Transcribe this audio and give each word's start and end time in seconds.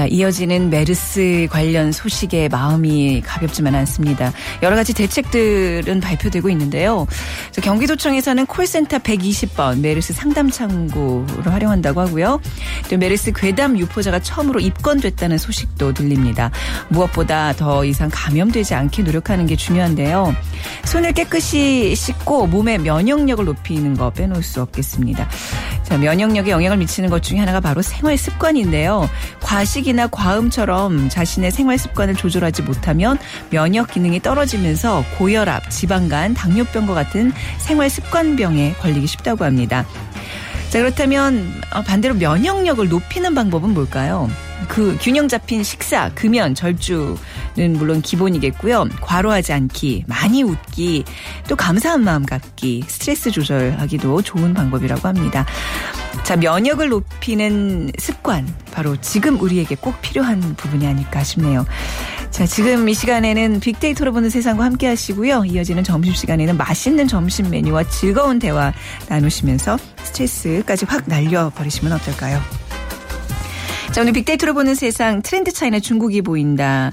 자, 0.00 0.06
이어지는 0.06 0.70
메르스 0.70 1.46
관련 1.50 1.92
소식에 1.92 2.48
마음이 2.48 3.20
가볍지만 3.20 3.74
않습니다. 3.74 4.32
여러 4.62 4.74
가지 4.74 4.94
대책들은 4.94 6.00
발표되고 6.00 6.48
있는데요. 6.48 7.06
경기도청에서는 7.62 8.46
콜센터 8.46 9.00
120번 9.00 9.80
메르스 9.80 10.14
상담 10.14 10.50
창구를 10.50 11.52
활용한다고 11.52 12.00
하고요. 12.00 12.40
또 12.88 12.96
메르스 12.96 13.32
괴담 13.32 13.76
유포자가 13.78 14.20
처음으로 14.20 14.60
입건됐다는 14.60 15.36
소식도 15.36 15.92
들립니다. 15.92 16.50
무엇보다 16.88 17.52
더 17.52 17.84
이상 17.84 18.08
감염되지 18.10 18.74
않게 18.74 19.02
노력하는 19.02 19.44
게 19.46 19.54
중요한데요. 19.54 20.34
손을 20.84 21.12
깨끗이 21.12 21.94
씻고 21.94 22.46
몸의 22.46 22.78
면역력을 22.78 23.44
높이는 23.44 23.94
거 23.98 24.08
빼놓을 24.08 24.42
수 24.42 24.62
없겠습니다. 24.62 25.28
자, 25.82 25.98
면역력에 25.98 26.52
영향을 26.52 26.76
미치는 26.78 27.10
것 27.10 27.22
중에 27.22 27.38
하나가 27.38 27.58
바로 27.58 27.82
생활 27.82 28.16
습관인데요. 28.16 29.10
과식이 29.40 29.89
나 29.92 30.06
과음처럼 30.06 31.08
자신의 31.08 31.50
생활 31.50 31.78
습관을 31.78 32.14
조절하지 32.14 32.62
못하면 32.62 33.18
면역 33.50 33.88
기능이 33.90 34.20
떨어지면서 34.20 35.04
고혈압, 35.18 35.70
지방간, 35.70 36.34
당뇨병과 36.34 36.94
같은 36.94 37.32
생활 37.58 37.90
습관병에 37.90 38.74
걸리기 38.80 39.06
쉽다고 39.06 39.44
합니다. 39.44 39.84
자, 40.70 40.78
그렇다면 40.78 41.52
어, 41.74 41.82
반대로 41.82 42.14
면역력을 42.14 42.88
높이는 42.88 43.34
방법은 43.34 43.74
뭘까요? 43.74 44.30
그 44.68 44.96
균형 45.00 45.26
잡힌 45.26 45.64
식사, 45.64 46.10
금연, 46.14 46.54
절주는 46.54 47.16
물론 47.72 48.02
기본이겠고요. 48.02 48.88
과로하지 49.00 49.52
않기, 49.52 50.04
많이 50.06 50.44
웃기, 50.44 51.04
또 51.48 51.56
감사한 51.56 52.04
마음 52.04 52.24
갖기, 52.24 52.84
스트레스 52.86 53.32
조절하기도 53.32 54.22
좋은 54.22 54.54
방법이라고 54.54 55.08
합니다. 55.08 55.44
자, 56.24 56.36
면역을 56.36 56.90
높이는 56.90 57.90
습관, 57.98 58.46
바로 58.72 58.96
지금 59.00 59.40
우리에게 59.40 59.74
꼭 59.74 60.00
필요한 60.00 60.40
부분이 60.54 60.86
아닐까 60.86 61.24
싶네요. 61.24 61.66
자, 62.30 62.46
지금 62.46 62.88
이 62.88 62.94
시간에는 62.94 63.58
빅데이터로 63.58 64.12
보는 64.12 64.30
세상과 64.30 64.64
함께 64.64 64.86
하시고요. 64.86 65.44
이어지는 65.46 65.82
점심시간에는 65.82 66.56
맛있는 66.56 67.08
점심 67.08 67.50
메뉴와 67.50 67.84
즐거운 67.88 68.38
대화 68.38 68.72
나누시면서 69.08 69.76
스트레스까지 70.04 70.84
확 70.86 71.02
날려버리시면 71.06 71.92
어떨까요? 71.94 72.40
자, 73.92 74.02
오늘 74.02 74.12
빅데이터로 74.12 74.54
보는 74.54 74.76
세상 74.76 75.20
트렌드 75.20 75.52
차이나 75.52 75.80
중국이 75.80 76.22
보인다. 76.22 76.92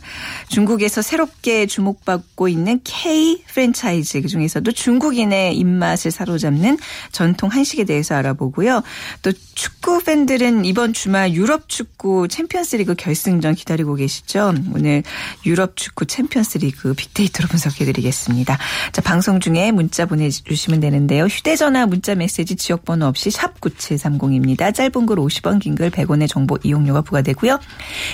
중국에서 0.49 1.03
새롭게 1.03 1.67
주목받고 1.67 2.47
있는 2.47 2.79
K 2.83 3.43
프랜차이즈 3.53 4.21
그 4.23 4.27
중에서도 4.27 4.71
중국인의 4.71 5.55
입맛을 5.57 6.09
사로잡는 6.09 6.79
전통 7.11 7.51
한식에 7.51 7.83
대해서 7.83 8.15
알아보고요. 8.15 8.81
또 9.21 9.31
축구 9.53 10.03
팬들은 10.03 10.65
이번 10.65 10.93
주말 10.93 11.33
유럽 11.33 11.69
축구 11.69 12.27
챔피언스리그 12.27 12.95
결승전 12.95 13.53
기다리고 13.53 13.93
계시죠. 13.93 14.55
오늘 14.73 15.03
유럽 15.45 15.75
축구 15.75 16.07
챔피언스리그 16.07 16.95
빅데이터로 16.95 17.47
분석해 17.47 17.85
드리겠습니다. 17.85 18.57
자, 18.91 19.01
방송 19.03 19.39
중에 19.39 19.71
문자 19.71 20.07
보내 20.07 20.31
주시면 20.31 20.79
되는데요. 20.79 21.25
휴대 21.25 21.55
전화 21.55 21.85
문자 21.85 22.15
메시지 22.15 22.55
지역 22.55 22.85
번호 22.85 23.05
없이 23.05 23.29
샵 23.29 23.61
9730입니다. 23.61 24.73
짧은 24.73 25.05
글 25.05 25.17
50원, 25.17 25.59
긴 25.59 25.75
글 25.75 25.91
100원의 25.91 26.27
정보 26.27 26.57
이용 26.63 26.86
이용료가 26.87 27.01
부과되고요. 27.01 27.59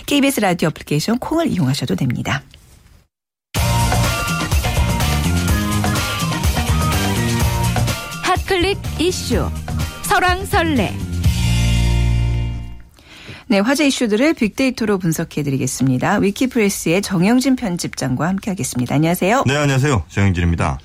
KBS 0.06 0.40
라디오 0.42 0.70
애플리케이션 0.70 1.20
콩을 1.20 1.48
이용하셔도 1.48 1.96
됩니다. 1.96 2.42
핫클릭 8.24 8.78
이슈 9.00 9.50
설왕설래 10.04 10.94
네, 13.48 13.60
화제 13.60 13.86
이슈들을 13.86 14.34
빅데이터로 14.34 14.98
분석해 14.98 15.44
드리겠습니다. 15.44 16.16
위키프레스의 16.18 17.04
정영진 17.04 17.56
편집장과 17.56 18.28
함께하겠습니다. 18.28 18.96
안녕하세요. 18.96 19.44
네, 19.46 19.56
안녕하세요. 19.56 20.06
정영진입니다. 20.10 20.80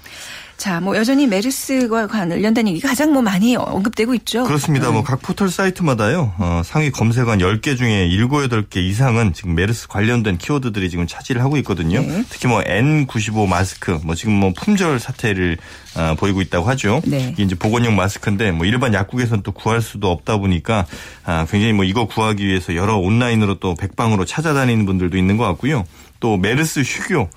자, 0.58 0.80
뭐 0.80 0.96
여전히 0.96 1.28
메르스와 1.28 2.08
관련된 2.08 2.66
얘기 2.66 2.80
가장 2.80 3.12
뭐 3.12 3.22
많이 3.22 3.54
언급되고 3.54 4.12
있죠. 4.16 4.42
그렇습니다. 4.42 4.90
뭐각 4.90 5.22
포털 5.22 5.50
사이트마다요. 5.50 6.34
어, 6.36 6.62
상위 6.64 6.90
검색어 6.90 7.36
10개 7.36 7.78
중에 7.78 8.08
7, 8.08 8.26
8개 8.26 8.78
이상은 8.78 9.32
지금 9.32 9.54
메르스 9.54 9.86
관련된 9.86 10.36
키워드들이 10.36 10.90
지금 10.90 11.06
차지를 11.06 11.42
하고 11.42 11.56
있거든요. 11.58 12.00
네. 12.00 12.24
특히 12.28 12.48
뭐 12.48 12.60
N95 12.62 13.46
마스크, 13.46 14.00
뭐 14.02 14.16
지금 14.16 14.34
뭐 14.34 14.52
품절 14.52 14.98
사태를 14.98 15.58
어, 15.96 16.16
보이고 16.18 16.40
있다고 16.40 16.68
하죠. 16.70 17.02
네. 17.06 17.30
이게 17.32 17.44
이제 17.44 17.54
보건용 17.54 17.94
마스크인데 17.94 18.50
뭐 18.50 18.66
일반 18.66 18.92
약국에서는 18.94 19.44
또 19.44 19.52
구할 19.52 19.80
수도 19.80 20.10
없다 20.10 20.38
보니까 20.38 20.86
아, 21.24 21.46
굉장히 21.48 21.72
뭐 21.72 21.84
이거 21.84 22.08
구하기 22.08 22.44
위해서 22.44 22.74
여러 22.74 22.96
온라인으로 22.96 23.60
또 23.60 23.76
백방으로 23.76 24.24
찾아다니는 24.24 24.86
분들도 24.86 25.16
있는 25.16 25.36
것 25.36 25.44
같고요. 25.44 25.84
또 26.18 26.36
메르스 26.36 26.80
휴교 26.80 27.30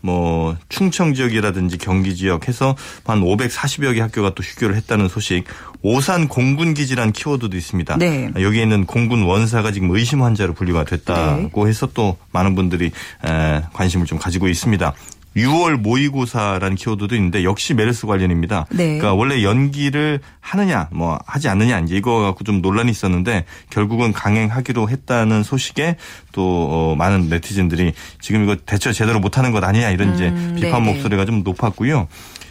뭐 0.00 0.56
충청 0.68 1.14
지역이라든지 1.14 1.78
경기 1.78 2.14
지역 2.14 2.48
해서 2.48 2.76
한 3.04 3.20
540여 3.20 3.94
개 3.94 4.00
학교가 4.00 4.34
또 4.34 4.42
휴교를 4.42 4.76
했다는 4.76 5.08
소식. 5.08 5.44
오산 5.82 6.28
공군 6.28 6.74
기지란 6.74 7.12
키워드도 7.12 7.56
있습니다. 7.56 7.96
네. 7.98 8.30
여기에 8.34 8.62
있는 8.62 8.84
공군 8.84 9.22
원사가 9.22 9.70
지금 9.70 9.90
의심 9.90 10.22
환자로 10.22 10.54
분류가 10.54 10.84
됐다고 10.84 11.64
네. 11.64 11.68
해서 11.68 11.88
또 11.94 12.16
많은 12.32 12.54
분들이 12.54 12.90
관심을 13.72 14.06
좀 14.06 14.18
가지고 14.18 14.48
있습니다. 14.48 14.92
6월 15.38 15.76
모의고사라는 15.76 16.76
키워드도 16.76 17.14
있는데 17.16 17.44
역시 17.44 17.74
메르스 17.74 18.06
관련입니다. 18.06 18.66
네. 18.70 18.98
그러니까 18.98 19.14
원래 19.14 19.42
연기를 19.42 20.20
하느냐 20.40 20.88
뭐 20.92 21.18
하지 21.26 21.48
않느냐 21.48 21.80
이제 21.80 21.96
이거 21.96 22.20
갖고 22.20 22.44
좀 22.44 22.60
논란이 22.60 22.90
있었는데 22.90 23.44
결국은 23.70 24.12
강행하기로 24.12 24.88
했다는 24.88 25.42
소식에 25.42 25.96
또 26.32 26.68
어, 26.70 26.94
많은 26.96 27.28
네티즌들이 27.28 27.92
지금 28.20 28.44
이거 28.44 28.56
대처 28.56 28.92
제대로 28.92 29.20
못하는 29.20 29.52
것 29.52 29.62
아니냐 29.64 29.90
이런 29.90 30.14
이제 30.14 30.28
음, 30.28 30.54
비판 30.56 30.82
네네. 30.82 30.92
목소리가 30.94 31.24
좀 31.24 31.42
높았고요. 31.42 32.08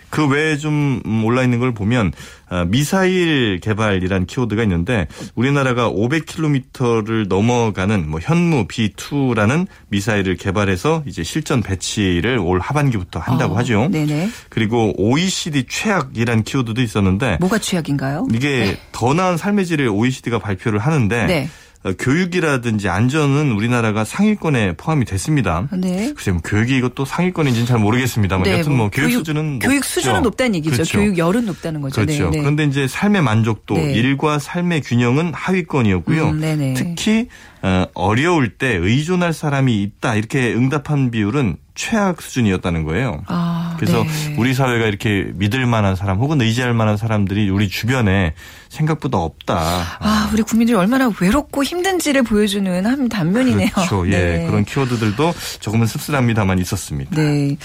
그 0.09 0.28
외에 0.28 0.57
좀 0.57 1.01
올라 1.25 1.44
있는 1.44 1.59
걸 1.59 1.73
보면 1.73 2.12
아, 2.50 2.66
미사일 2.66 3.59
개발이란 3.62 4.25
키워드가 4.25 4.63
있는데 4.63 5.07
우리나라가 5.35 5.90
500km를 5.90 7.28
넘어가는 7.28 8.09
뭐 8.09 8.19
현무 8.22 8.67
B2라는 8.67 9.67
미사일을 9.90 10.38
개발해서 10.38 11.03
이제 11.06 11.23
실전 11.23 11.62
배치를 11.62 12.38
올 12.38 12.59
하반기부터 12.59 13.19
한다고 13.19 13.56
어, 13.56 13.57
하죠. 13.57 13.90
네네. 13.91 14.29
그리고 14.50 14.94
OECD 14.97 15.66
최악이란 15.67 16.44
키워드도 16.44 16.81
있었는데 16.81 17.38
뭐가 17.41 17.57
최악인가요? 17.57 18.28
이게 18.34 18.50
네. 18.50 18.78
더 18.94 19.13
나은 19.13 19.35
삶의 19.38 19.66
질을 19.66 19.90
OECD가 19.90 20.40
발표를 20.40 20.79
하는데 20.79 21.25
네. 21.25 21.50
어, 21.87 21.93
교육이라든지 21.97 22.89
안전은 22.89 23.51
우리나라가 23.51 24.03
상위권에 24.03 24.73
포함이 24.75 25.05
됐습니다. 25.05 25.67
네. 25.71 26.11
글쎄 26.13 26.31
뭐 26.31 26.41
교육이 26.43 26.75
이것도 26.77 27.05
상위권인지는 27.05 27.65
잘 27.65 27.79
모르겠습니다만 27.79 28.43
네, 28.43 28.59
여튼 28.59 28.73
뭐, 28.73 28.77
뭐 28.77 28.89
교육, 28.91 29.11
수준은 29.11 29.59
교육 29.59 29.75
높죠. 29.75 29.89
수준은 29.89 30.21
높다는 30.23 30.55
얘기죠. 30.55 30.73
그렇죠. 30.73 30.97
교육 30.97 31.17
열은 31.17 31.45
높다는 31.45 31.81
거죠. 31.81 32.01
그렇죠. 32.01 32.25
네, 32.25 32.37
네. 32.37 32.39
그런데 32.39 32.65
이제 32.65 32.87
삶의 32.87 33.21
만족도, 33.21 33.75
네. 33.75 33.93
일과 33.93 34.39
삶의 34.39 34.81
균형은 34.81 35.33
하위권이었고요. 35.33 36.29
음, 36.29 36.73
특히 36.75 37.27
어, 37.61 37.85
어려울 37.93 38.57
때 38.57 38.75
의존할 38.75 39.33
사람이 39.33 39.81
있다 39.81 40.15
이렇게 40.15 40.53
응답한 40.53 41.11
비율은 41.11 41.57
최악 41.77 42.21
수준이었다는 42.21 42.83
거예요. 42.83 43.23
아, 43.27 43.75
그래서 43.79 44.03
네. 44.03 44.35
우리 44.38 44.53
사회가 44.53 44.88
이렇게 44.88 45.31
믿을 45.35 45.65
만한 45.67 45.95
사람 45.95 46.17
혹은 46.17 46.41
의지할 46.41 46.73
만한 46.73 46.97
사람들이 46.97 47.49
우리 47.49 47.69
주변에 47.69 48.34
생각보다 48.69 49.19
없다. 49.19 49.97
아, 49.99 50.29
우리 50.34 50.41
국민들이 50.41 50.75
얼마나 50.75 51.09
외롭고 51.22 51.63
힘든지를 51.63 52.23
보여주는 52.23 52.85
한 52.85 53.07
단면이네요. 53.07 53.69
그렇죠. 53.69 54.07
예. 54.07 54.11
네. 54.11 54.46
그런 54.47 54.66
키워드들도 54.66 55.34
조금은 55.59 55.85
씁쓸합니다만 55.85 56.59
있었습니다. 56.59 57.16
네. 57.16 57.55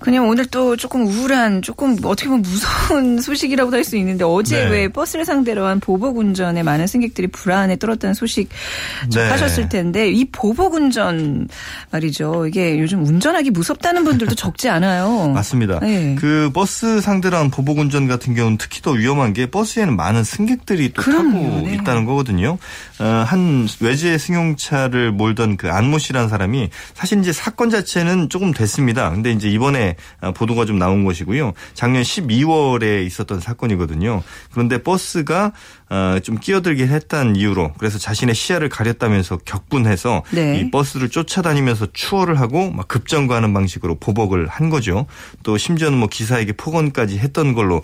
그냥 0.00 0.28
오늘 0.28 0.44
또 0.46 0.76
조금 0.76 1.06
우울한 1.06 1.62
조금 1.62 1.96
어떻게 2.02 2.28
보면 2.28 2.42
무서운 2.42 3.20
소식이라고도 3.22 3.76
할 3.76 3.82
수 3.82 3.96
있는데 3.96 4.24
어제 4.24 4.64
네. 4.64 4.70
왜 4.70 4.88
버스를 4.88 5.24
상대로 5.24 5.66
한 5.66 5.80
보복 5.80 6.16
운전에 6.18 6.62
많은 6.62 6.86
승객들이 6.86 7.26
불안에 7.28 7.76
떨었다는 7.76 8.14
소식 8.14 8.48
접하셨을 9.10 9.64
네. 9.64 9.68
텐데 9.68 10.10
이 10.10 10.24
보복 10.26 10.74
운전 10.74 11.48
말이죠. 11.90 12.46
이게 12.46 12.78
요즘 12.78 13.04
운전하기 13.04 13.51
무섭다는 13.52 14.04
분들도 14.04 14.34
적지 14.34 14.68
않아요. 14.68 15.28
맞습니다. 15.34 15.80
네. 15.80 16.16
그 16.18 16.50
버스 16.52 17.00
상대로 17.00 17.36
한 17.36 17.50
보복 17.50 17.78
운전 17.78 18.08
같은 18.08 18.34
경우는 18.34 18.58
특히 18.58 18.80
더 18.82 18.92
위험한 18.92 19.32
게 19.32 19.46
버스에는 19.46 19.94
많은 19.96 20.24
승객들이 20.24 20.92
또 20.92 21.02
그럼요. 21.02 21.32
타고 21.32 21.66
네. 21.66 21.74
있다는 21.74 22.04
거거든요. 22.04 22.58
어, 22.98 23.04
한 23.04 23.68
외제 23.80 24.18
승용차를 24.18 25.12
몰던 25.12 25.56
그 25.56 25.70
안모 25.70 25.98
씨라는 25.98 26.28
사람이 26.28 26.70
사실 26.94 27.18
이제 27.20 27.32
사건 27.32 27.70
자체는 27.70 28.28
조금 28.28 28.52
됐습니다. 28.52 29.10
근데 29.10 29.32
이제 29.32 29.48
이번에 29.48 29.96
보도가 30.34 30.64
좀 30.64 30.78
나온 30.78 31.04
것이고요. 31.04 31.52
작년 31.74 32.02
12월에 32.02 33.04
있었던 33.06 33.40
사건이거든요. 33.40 34.22
그런데 34.52 34.82
버스가 34.82 35.52
어, 35.90 36.18
좀 36.22 36.38
끼어들긴 36.38 36.88
했다는 36.88 37.36
이유로 37.36 37.74
그래서 37.76 37.98
자신의 37.98 38.34
시야를 38.34 38.70
가렸다면서 38.70 39.38
격분해서 39.44 40.22
네. 40.30 40.58
이 40.60 40.70
버스를 40.70 41.10
쫓아다니면서 41.10 41.88
추월을 41.92 42.40
하고 42.40 42.70
막 42.70 42.88
급정 42.88 43.26
거하는 43.42 43.52
방식으로 43.52 43.96
보복을 43.96 44.46
한 44.46 44.70
거죠. 44.70 45.06
또 45.42 45.58
심지어는 45.58 45.98
뭐 45.98 46.08
기사에게 46.08 46.52
폭언까지 46.52 47.18
했던 47.18 47.52
걸로 47.52 47.82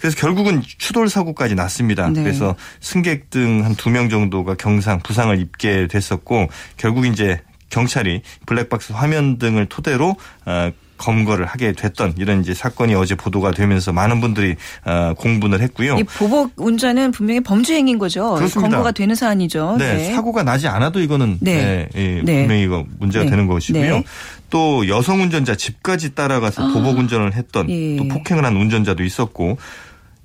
그래서 0.00 0.16
결국은 0.16 0.62
추돌 0.62 1.08
사고까지 1.08 1.54
났습니다. 1.54 2.08
네. 2.08 2.22
그래서 2.22 2.56
승객 2.80 3.30
등 3.30 3.62
한 3.62 3.76
두 3.76 3.90
명 3.90 4.08
정도가 4.08 4.54
경상 4.54 5.00
부상을 5.00 5.38
입게 5.38 5.86
됐었고 5.86 6.48
결국 6.76 7.06
이제 7.06 7.40
경찰이 7.70 8.22
블랙박스 8.46 8.92
화면 8.92 9.38
등을 9.38 9.66
토대로 9.66 10.16
어, 10.46 10.72
검거를 10.96 11.46
하게 11.46 11.72
됐던 11.72 12.14
이런 12.18 12.40
이제 12.40 12.54
사건이 12.54 12.94
어제 12.94 13.14
보도가 13.14 13.50
되면서 13.52 13.92
많은 13.92 14.20
분들이 14.20 14.56
어, 14.84 15.14
공분을 15.16 15.60
했고요. 15.60 15.96
이 15.98 16.04
보복 16.04 16.52
운전은 16.56 17.12
분명히 17.12 17.40
범죄 17.40 17.74
행위인 17.74 17.98
거죠. 17.98 18.34
그렇습니다. 18.34 18.70
검거가 18.70 18.92
되는 18.92 19.14
사안이죠. 19.14 19.76
네, 19.78 19.94
네. 19.94 20.12
사고가 20.14 20.42
나지 20.42 20.68
않아도 20.68 21.00
이거는 21.00 21.38
네. 21.40 21.88
네, 21.92 22.22
네. 22.24 22.40
분명히 22.42 22.62
이거 22.62 22.84
문제가 22.98 23.24
네. 23.24 23.30
되는 23.30 23.46
것이고요. 23.46 23.96
네. 23.98 24.04
또 24.50 24.86
여성 24.88 25.20
운전자 25.20 25.54
집까지 25.54 26.14
따라가서 26.14 26.70
아. 26.70 26.72
보복 26.72 26.98
운전을 26.98 27.34
했던 27.34 27.68
예. 27.70 27.96
또 27.96 28.06
폭행을 28.06 28.44
한 28.44 28.56
운전자도 28.56 29.02
있었고 29.02 29.58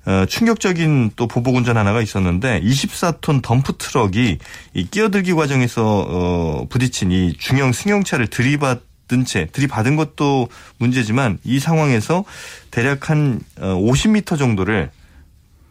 어, 0.06 0.26
충격적인 0.26 1.12
또 1.16 1.28
보복 1.28 1.56
운전 1.56 1.78
하나가 1.78 2.02
있었는데 2.02 2.62
24톤 2.62 3.42
덤프 3.42 3.74
트럭이 3.78 4.38
이 4.74 4.88
끼어들기 4.90 5.34
과정에서 5.34 6.06
어, 6.08 6.66
부딪힌 6.70 7.12
이 7.12 7.34
중형 7.38 7.72
승용차를 7.72 8.28
들이받 8.28 8.89
은채 9.12 9.48
들이받은 9.52 9.96
것도 9.96 10.50
문제지만 10.78 11.40
이 11.44 11.60
상황에서 11.60 12.26
대략 12.72 13.10
한 13.10 13.42
50m 13.58 14.34
어, 14.34 14.38
정도를 14.38 14.92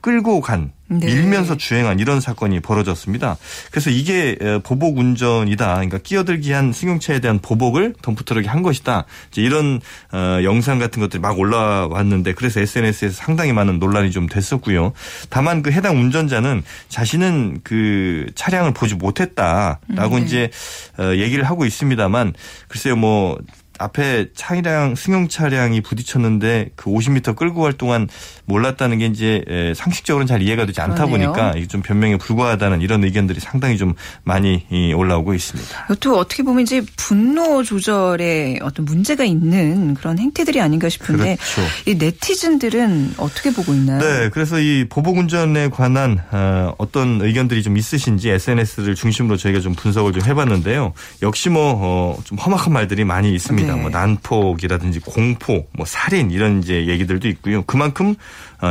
끌고 0.00 0.40
간 0.40 0.73
네. 0.88 1.06
밀면서 1.06 1.56
주행한 1.56 1.99
이런 2.00 2.20
사건이 2.20 2.61
벌어졌습니다. 2.61 3.37
그래서 3.70 3.90
이게 3.90 4.37
보복 4.64 4.99
운전이다. 4.99 5.75
그러니까 5.75 5.99
끼어들기 5.99 6.52
한 6.52 6.73
승용차에 6.73 7.20
대한 7.20 7.38
보복을 7.40 7.94
덤프트럭이 8.02 8.46
한 8.46 8.62
것이다. 8.62 9.05
이제 9.31 9.43
이런 9.43 9.81
어, 10.12 10.40
영상 10.43 10.79
같은 10.79 11.00
것들이 11.00 11.20
막 11.20 11.38
올라왔는데 11.38 12.32
그래서 12.32 12.61
SNS에서 12.61 13.14
상당히 13.14 13.52
많은 13.52 13.79
논란이 13.79 14.11
좀 14.11 14.26
됐었고요. 14.26 14.93
다만 15.29 15.62
그 15.62 15.70
해당 15.70 15.96
운전자는 15.99 16.62
자신은 16.88 17.61
그 17.64 18.26
차량을 18.34 18.73
보지 18.73 18.94
못했다라고 18.94 20.17
음, 20.17 20.20
네. 20.20 20.23
이제 20.23 20.50
어, 20.99 21.14
얘기를 21.14 21.44
하고 21.44 21.67
있습니다만 21.67 22.32
글쎄요 22.69 22.96
뭐 22.96 23.38
앞에 23.79 24.29
차량 24.35 24.95
승용 24.95 25.29
차량이 25.29 25.81
부딪혔는데 25.81 26.71
그 26.77 26.91
50m 26.91 27.37
끌고 27.37 27.63
갈 27.63 27.73
동안 27.73 28.09
몰랐다는 28.45 28.99
게 28.99 29.07
이제 29.07 29.45
상식적으로는 29.77 30.27
잘 30.27 30.43
이해가 30.43 30.67
되지 30.67 30.81
않다 30.81 31.07
그러네요. 31.07 31.33
보니까 31.33 31.53
이게 31.57 31.67
좀 31.67 31.83
변명에 31.83 32.17
불과하다는 32.17 32.81
이런 32.81 33.05
의견들이 33.05 33.41
상당히 33.41 33.79
좀 33.79 33.95
많이 34.25 34.65
올라오고 34.95 35.35
있습니다. 35.35 35.87
또 36.01 36.19
어떻게 36.19 36.43
보면 36.43 36.63
이제 36.63 36.83
분노 36.97 37.63
조절에 37.63 38.59
어떤 38.63 38.85
문제가 38.85 39.25
있는 39.25 39.95
그런 39.95 40.19
행태들이 40.19 40.61
아닌가 40.61 40.89
싶은데 40.89 41.37
그렇죠. 41.37 41.71
이 41.87 41.95
네티즌들은 41.95 43.15
어떻게 43.19 43.53
보고 43.53 43.73
있나요? 43.75 44.01
네, 44.01 44.29
그래서 44.31 44.59
이 44.61 44.87
보복 44.89 45.19
운전에 45.19 45.69
관한 45.69 46.19
어, 46.31 46.75
어떤 46.79 47.21
의견들이 47.21 47.63
좀 47.63 47.77
있으신지 47.77 48.31
SNS를 48.31 48.95
중심으로 48.95 49.37
저희가 49.37 49.61
좀 49.61 49.75
분석을 49.75 50.13
좀 50.13 50.23
해봤는데요. 50.25 50.93
역시 51.23 51.49
뭐좀 51.51 52.39
어, 52.39 52.43
험악한 52.43 52.73
말들이 52.73 53.05
많이 53.05 53.33
있습니다. 53.35 53.68
있습니다. 53.69 53.75
네. 53.76 53.81
뭐 53.81 53.91
난폭이라든지 53.91 55.00
공포, 55.00 55.67
뭐 55.73 55.85
살인 55.87 56.31
이런 56.31 56.62
이제 56.62 56.87
얘기들도 56.87 57.29
있고요. 57.29 57.62
그만큼 57.62 58.11
어, 58.11 58.17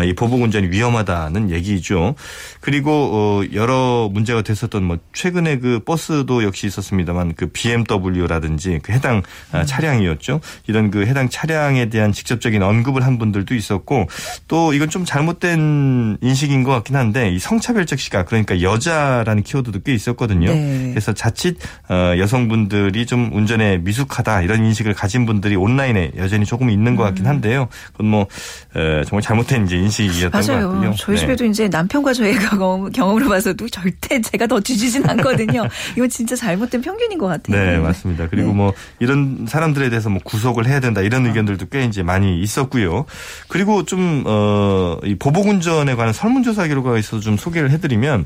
이 0.06 0.14
보복 0.14 0.42
운전이 0.42 0.68
위험하다는 0.68 1.50
얘기죠. 1.52 2.16
그리고 2.60 2.92
어, 2.92 3.42
여러 3.54 4.10
문제가 4.12 4.42
됐었던 4.42 4.84
뭐 4.84 4.98
최근에 5.14 5.60
그 5.60 5.80
버스도 5.80 6.44
역시 6.44 6.68
있었습니다만 6.68 7.34
그 7.36 7.48
BMW라든지 7.48 8.80
그 8.84 8.92
해당 8.92 9.24
아, 9.52 9.62
음. 9.62 9.66
차량이었죠. 9.66 10.42
이런 10.68 10.92
그 10.92 11.06
해당 11.06 11.30
차량에 11.30 11.90
대한 11.90 12.12
직접적인 12.12 12.62
언급을 12.62 13.06
한 13.06 13.18
분들도 13.18 13.56
있었고 13.56 14.08
또 14.48 14.74
이건 14.74 14.90
좀 14.90 15.06
잘못된 15.06 16.18
인식인 16.22 16.64
것 16.64 16.72
같긴 16.72 16.98
한데 16.98 17.30
이 17.32 17.40
성차별적 17.40 18.00
시각 18.00 18.26
그러니까 18.26 18.62
여자라는 18.62 19.44
키워드도 19.44 19.80
꽤 19.86 19.94
있었거든요. 19.94 20.54
네. 20.54 20.90
그래서 20.90 21.14
자칫 21.14 21.58
어, 21.90 22.16
여성분들이 22.18 23.06
좀 23.06 23.30
운전에 23.32 23.78
미숙하다 23.78 24.42
이런 24.42 24.66
인식을 24.66 24.94
가진 24.94 25.26
분들이 25.26 25.56
온라인에 25.56 26.12
여전히 26.18 26.46
조금 26.46 26.70
있는 26.70 26.96
것 26.98 27.04
같긴 27.04 27.26
음. 27.26 27.30
한데요. 27.30 27.70
그건 27.94 28.08
뭐 28.08 28.28
정말 28.74 29.22
잘못된 29.22 29.66
이제 29.66 29.77
인식이었던 29.78 30.32
맞아요. 30.32 30.68
것 30.68 30.74
같고요. 30.74 30.94
저희 30.98 31.16
네. 31.16 31.22
집에도 31.22 31.44
네. 31.44 31.50
이제 31.50 31.68
남편과 31.68 32.14
저희 32.14 32.34
경험, 32.40 32.92
경험으로 32.92 33.30
봐서도 33.30 33.68
절대 33.70 34.22
제가 34.22 34.48
더 34.48 34.60
뒤지진 34.60 35.08
않거든요. 35.10 35.68
이건 35.96 36.10
진짜 36.10 36.36
잘못된 36.36 36.82
편견인 36.82 37.18
것 37.18 37.28
같아요. 37.28 37.58
네, 37.58 37.78
맞습니다. 37.78 38.28
그리고 38.30 38.50
네. 38.50 38.54
뭐 38.56 38.74
이런 39.00 39.46
사람들에 39.48 39.90
대해서 39.90 40.10
뭐 40.10 40.20
구속을 40.24 40.68
해야 40.68 40.80
된다 40.80 41.02
이런 41.02 41.26
아. 41.26 41.30
의견들도 41.30 41.68
꽤 41.72 41.86
이제 41.86 42.04
많이 42.04 42.42
있었고요. 42.42 43.06
그리고 43.48 43.86
좀, 43.86 44.24
어, 44.26 44.98
이 45.04 45.16
보복운전에 45.16 45.96
관한 45.96 46.14
설문조사 46.14 46.68
결과가 46.68 46.98
있어서 46.98 47.20
좀 47.20 47.38
소개를 47.38 47.72
해드리면 47.72 48.26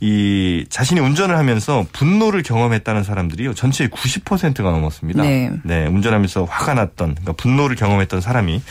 이 0.00 0.66
자신이 0.68 1.00
운전을 1.00 1.38
하면서 1.38 1.86
분노를 1.92 2.42
경험했다는 2.42 3.04
사람들이요 3.04 3.54
전체의 3.54 3.88
90%가 3.90 4.70
넘었습니다. 4.70 5.22
네. 5.22 5.50
네, 5.62 5.86
운전하면서 5.86 6.44
화가 6.44 6.74
났던 6.74 7.14
그러니까 7.14 7.32
분노를 7.32 7.76
경험했던 7.76 8.20
사람이 8.20 8.62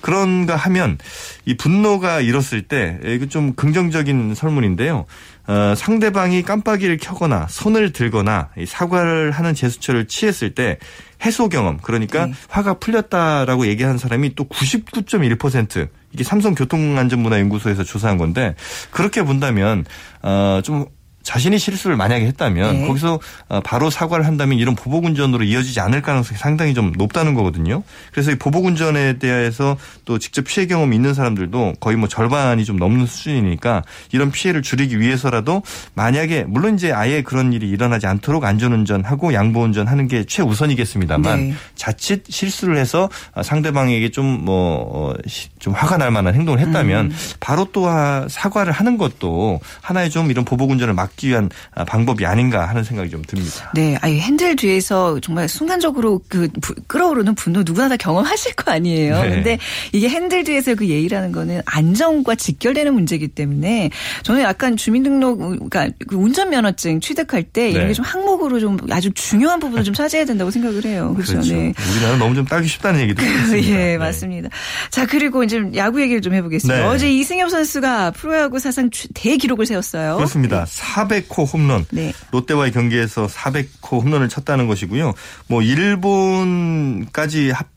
그런가 0.00 0.56
하면 0.56 0.98
이 1.44 1.56
분노가 1.56 2.20
일었을 2.20 2.62
때 2.62 2.98
이거 3.04 3.26
좀 3.26 3.54
긍정적인 3.54 4.34
설문인데요. 4.34 5.06
어, 5.46 5.74
상대방이 5.76 6.42
깜빡이를 6.42 6.96
켜거나 6.98 7.46
손을 7.48 7.92
들거나 7.92 8.50
사과를 8.66 9.32
하는 9.32 9.54
제스처를 9.54 10.06
취했을 10.06 10.54
때 10.54 10.78
해소 11.24 11.48
경험 11.48 11.78
그러니까 11.82 12.26
네. 12.26 12.32
화가 12.48 12.74
풀렸다라고 12.74 13.66
얘기하는 13.66 13.98
사람이 13.98 14.34
또 14.34 14.44
99.1% 14.44 15.88
이게 16.12 16.24
삼성교통안전문화연구소에서 16.24 17.84
조사한 17.84 18.18
건데 18.18 18.54
그렇게 18.90 19.22
본다면 19.22 19.84
어좀 20.22 20.86
자신이 21.22 21.58
실수를 21.58 21.96
만약에 21.96 22.26
했다면 22.26 22.80
네. 22.80 22.86
거기서 22.86 23.20
어, 23.48 23.60
바로 23.60 23.90
사과를 23.90 24.26
한다면 24.26 24.58
이런 24.58 24.74
보복 24.74 25.04
운전으로 25.04 25.44
이어지지 25.44 25.80
않을 25.80 26.02
가능성이 26.02 26.38
상당히 26.38 26.72
좀 26.74 26.92
높다는 26.96 27.34
거거든요. 27.34 27.82
그래서 28.12 28.30
이 28.30 28.36
보복 28.36 28.64
운전에 28.64 29.18
대해서 29.18 29.76
또 30.04 30.18
직접 30.18 30.44
피해 30.44 30.66
경험이 30.66 30.96
있는 30.96 31.12
사람들도 31.14 31.74
거의 31.80 31.96
뭐 31.96 32.08
절반이 32.08 32.64
좀 32.64 32.76
넘는 32.76 33.06
수준이니까 33.06 33.82
이런 34.12 34.30
피해를 34.30 34.62
줄이기 34.62 34.98
위해서라도 35.00 35.62
만약에 35.94 36.44
물론 36.46 36.74
이제 36.74 36.92
아예 36.92 37.22
그런 37.22 37.52
일이 37.52 37.68
일어나지 37.68 38.06
않도록 38.06 38.44
안전 38.44 38.72
운전하고 38.72 39.34
양보 39.34 39.62
운전 39.62 39.86
하는 39.86 40.08
게 40.08 40.24
최우선이겠습니다만 40.24 41.48
네. 41.50 41.54
자칫 41.74 42.24
실수를 42.28 42.76
해서 42.76 43.10
상대방에게 43.42 44.10
좀 44.10 44.20
뭐좀 44.20 44.44
뭐, 44.44 45.14
좀 45.58 45.74
화가 45.74 45.96
날 45.96 46.10
만한 46.10 46.34
행동을 46.34 46.60
했다면 46.60 47.06
음. 47.06 47.16
바로 47.40 47.66
또 47.72 47.88
사과를 48.28 48.72
하는 48.72 48.98
것도 48.98 49.60
하나의 49.80 50.10
좀 50.10 50.30
이런 50.30 50.44
보복 50.44 50.70
운전을 50.70 50.94
막 50.94 51.09
막기 51.10 51.28
위한 51.28 51.50
아, 51.74 51.84
방법이 51.84 52.24
아닌가 52.24 52.66
하는 52.66 52.84
생각이 52.84 53.10
좀 53.10 53.22
듭니다. 53.26 53.70
네, 53.74 53.96
아니 54.00 54.20
핸들 54.20 54.56
뒤에서 54.56 55.18
정말 55.20 55.48
순간적으로 55.48 56.20
그 56.28 56.48
끌어오르는 56.86 57.34
분노 57.34 57.62
누구나 57.64 57.88
다 57.88 57.96
경험하실 57.96 58.54
거 58.54 58.72
아니에요. 58.72 59.22
네. 59.22 59.30
근데 59.30 59.58
이게 59.92 60.08
핸들 60.08 60.44
뒤에서 60.44 60.74
그 60.74 60.88
예의라는 60.88 61.32
거는 61.32 61.62
안전과 61.66 62.34
직결되는 62.36 62.92
문제이기 62.92 63.28
때문에 63.28 63.90
저는 64.22 64.42
약간 64.42 64.76
주민등록 64.76 65.38
그러니까 65.38 65.88
그 66.08 66.16
운전면허증 66.16 67.00
취득할 67.00 67.42
때 67.42 67.70
이런 67.70 67.84
네. 67.84 67.88
게좀 67.88 68.04
항목으로 68.04 68.60
좀 68.60 68.78
아주 68.90 69.10
중요한 69.12 69.60
부분을 69.60 69.84
좀 69.84 69.94
차지해야 70.00 70.24
된다고 70.24 70.50
생각을 70.50 70.84
해요. 70.84 71.12
그렇죠. 71.14 71.34
그렇죠. 71.34 71.54
네. 71.54 71.74
우리나라 71.92 72.16
너무 72.16 72.34
좀 72.34 72.44
따기 72.44 72.68
쉽다는 72.68 73.00
얘기도 73.00 73.22
있습니다. 73.24 73.68
예, 73.68 73.76
네. 73.76 73.98
맞습니다. 73.98 74.48
자, 74.90 75.06
그리고 75.06 75.44
이제 75.44 75.62
야구 75.76 76.00
얘기를 76.00 76.20
좀 76.22 76.34
해보겠습니다. 76.34 76.80
네. 76.80 76.86
어제 76.86 77.10
이승엽 77.10 77.50
선수가 77.50 78.12
프로야구 78.12 78.58
사상 78.58 78.90
대기록을 79.14 79.66
세웠어요. 79.66 80.16
그렇습니다. 80.16 80.64
400호 81.08 81.52
홈런. 81.52 81.86
네. 81.90 82.12
롯데와의 82.30 82.72
경기에서 82.72 83.26
400호 83.26 84.02
홈런을 84.02 84.28
쳤다는 84.28 84.66
것이고요. 84.66 85.14
뭐 85.48 85.62
일본까지 85.62 87.50
합 87.50 87.68